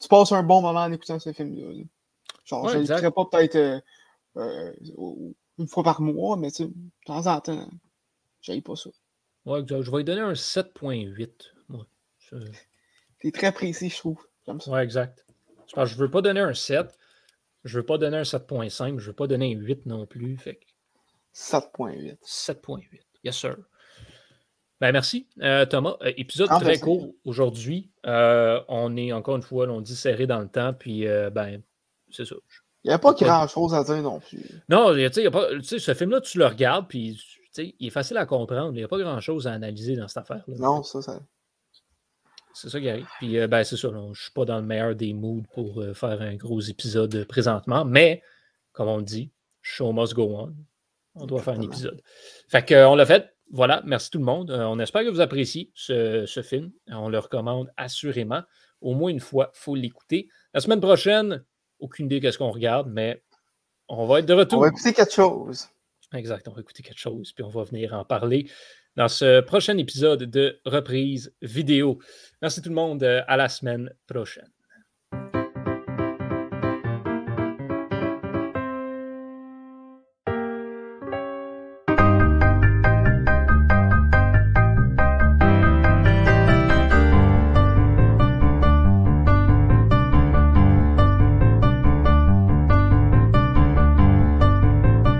tu 0.00 0.08
passes 0.08 0.32
un 0.32 0.42
bon 0.42 0.62
moment 0.62 0.80
en 0.80 0.92
écoutant 0.92 1.18
ce 1.18 1.32
film-là. 1.32 1.84
Genre, 2.44 2.68
je 2.70 2.78
ne 2.78 3.08
pas 3.10 3.24
peut-être 3.26 3.56
euh, 3.56 3.80
euh, 4.36 4.72
une 5.58 5.68
fois 5.68 5.82
par 5.82 6.00
mois, 6.00 6.36
mais 6.36 6.50
de 6.50 6.72
temps 7.04 7.26
en 7.26 7.40
temps, 7.40 7.68
j'aille 8.40 8.62
pas 8.62 8.76
ça. 8.76 8.90
Ouais, 9.44 9.62
je 9.68 9.90
vais 9.90 9.98
lui 9.98 10.04
donner 10.04 10.20
un 10.20 10.32
7.8. 10.32 11.30
C'est 13.20 13.32
très 13.32 13.52
précis, 13.52 13.90
je 13.90 13.96
trouve. 13.96 14.26
J'aime 14.46 14.60
ça. 14.60 14.70
Ouais, 14.70 14.84
exact. 14.84 15.24
Je 15.74 15.80
ne 15.80 15.98
veux 15.98 16.10
pas 16.10 16.22
donner 16.22 16.40
un 16.40 16.54
7. 16.54 16.86
Je 17.64 17.76
ne 17.76 17.80
veux 17.80 17.86
pas 17.86 17.98
donner 17.98 18.18
un 18.18 18.22
7.5. 18.22 18.70
Je 18.70 18.92
ne 18.92 19.00
veux 19.00 19.12
pas 19.12 19.26
donner 19.26 19.54
un 19.54 19.58
8 19.58 19.86
non 19.86 20.06
plus. 20.06 20.36
Fait 20.38 20.60
7.8. 21.34 22.18
7.8. 22.22 22.84
Yes, 23.24 23.36
sir. 23.36 23.56
Ben, 24.80 24.92
merci, 24.92 25.26
euh, 25.42 25.66
Thomas. 25.66 25.96
Euh, 26.02 26.12
épisode 26.16 26.48
ah, 26.50 26.60
très 26.60 26.78
court 26.78 27.12
aujourd'hui. 27.24 27.90
Euh, 28.06 28.60
on 28.68 28.96
est 28.96 29.12
encore 29.12 29.36
une 29.36 29.42
fois, 29.42 29.66
on 29.68 29.80
dit 29.80 29.96
serré 29.96 30.26
dans 30.26 30.38
le 30.38 30.48
temps, 30.48 30.72
puis 30.72 31.04
ben, 31.32 31.60
c'est 32.10 32.24
ça. 32.24 32.36
Il 32.84 32.88
n'y 32.88 32.94
a 32.94 32.98
pas 32.98 33.12
grand-chose 33.12 33.74
à 33.74 33.82
dire 33.82 34.02
non 34.02 34.20
plus. 34.20 34.44
Non, 34.68 34.94
tu 34.94 35.62
sais, 35.62 35.78
ce 35.78 35.94
film-là, 35.94 36.20
tu 36.20 36.38
le 36.38 36.46
regardes, 36.46 36.86
puis 36.88 37.20
il 37.58 37.86
est 37.86 37.90
facile 37.90 38.16
à 38.18 38.24
comprendre. 38.24 38.70
Il 38.70 38.78
n'y 38.78 38.84
a 38.84 38.88
pas 38.88 38.98
grand-chose 38.98 39.48
à 39.48 39.52
analyser 39.52 39.96
dans 39.96 40.06
cette 40.06 40.18
affaire-là. 40.18 40.54
Non, 40.58 40.84
ça, 40.84 41.02
ça. 41.02 41.20
C'est 42.60 42.70
ça 42.70 42.80
qui 42.80 42.88
arrive. 42.88 43.06
Puis, 43.18 43.46
ben, 43.46 43.64
c'est 43.64 43.76
ça. 43.76 43.88
je 43.92 43.96
ne 43.96 44.14
suis 44.14 44.32
pas 44.32 44.44
dans 44.44 44.56
le 44.56 44.66
meilleur 44.66 44.94
des 44.94 45.12
moods 45.12 45.44
pour 45.54 45.82
faire 45.94 46.20
un 46.20 46.34
gros 46.34 46.60
épisode 46.60 47.24
présentement, 47.28 47.84
mais, 47.84 48.22
comme 48.72 48.88
on 48.88 49.00
dit, 49.00 49.30
show 49.62 49.92
must 49.92 50.14
go 50.14 50.36
on. 50.36 50.54
On 51.14 51.26
doit 51.26 51.42
faire 51.42 51.54
un 51.54 51.62
épisode. 51.62 52.00
Fait 52.48 52.66
qu'on 52.66 52.94
l'a 52.94 53.06
fait 53.06 53.32
voilà, 53.50 53.82
merci 53.84 54.10
tout 54.10 54.18
le 54.18 54.24
monde. 54.24 54.50
Euh, 54.50 54.64
on 54.64 54.78
espère 54.78 55.02
que 55.02 55.08
vous 55.08 55.20
appréciez 55.20 55.70
ce, 55.74 56.42
film. 56.42 56.70
On 56.88 57.08
le 57.08 57.18
recommande 57.18 57.72
assurément. 57.76 58.42
Au 58.80 58.94
moins 58.94 59.10
une 59.10 59.20
fois, 59.20 59.50
il 59.54 59.58
faut 59.58 59.74
l'écouter. 59.74 60.28
La 60.54 60.60
semaine 60.60 60.80
prochaine, 60.80 61.44
aucune 61.78 62.06
idée 62.06 62.20
qu'est-ce 62.20 62.38
qu'on 62.38 62.50
regarde, 62.50 62.88
mais 62.90 63.22
on 63.88 64.06
va 64.06 64.20
être 64.20 64.26
de 64.26 64.34
retour. 64.34 64.58
On 64.58 64.62
va 64.62 64.68
écouter 64.68 64.92
quelque 64.92 65.12
chose. 65.12 65.68
Exact, 66.14 66.46
on 66.48 66.52
va 66.52 66.60
écouter 66.60 66.82
quelque 66.82 66.98
chose, 67.00 67.32
puis 67.32 67.44
on 67.44 67.48
va 67.48 67.64
venir 67.64 67.92
en 67.92 68.04
parler 68.04 68.50
dans 68.98 69.06
ce 69.06 69.40
prochain 69.40 69.78
épisode 69.78 70.24
de 70.24 70.60
reprise 70.66 71.32
vidéo. 71.40 72.00
Merci 72.42 72.60
tout 72.60 72.68
le 72.68 72.74
monde. 72.74 73.04
Euh, 73.04 73.22
à 73.28 73.36
la 73.36 73.48
semaine 73.48 73.94
prochaine. 74.08 74.57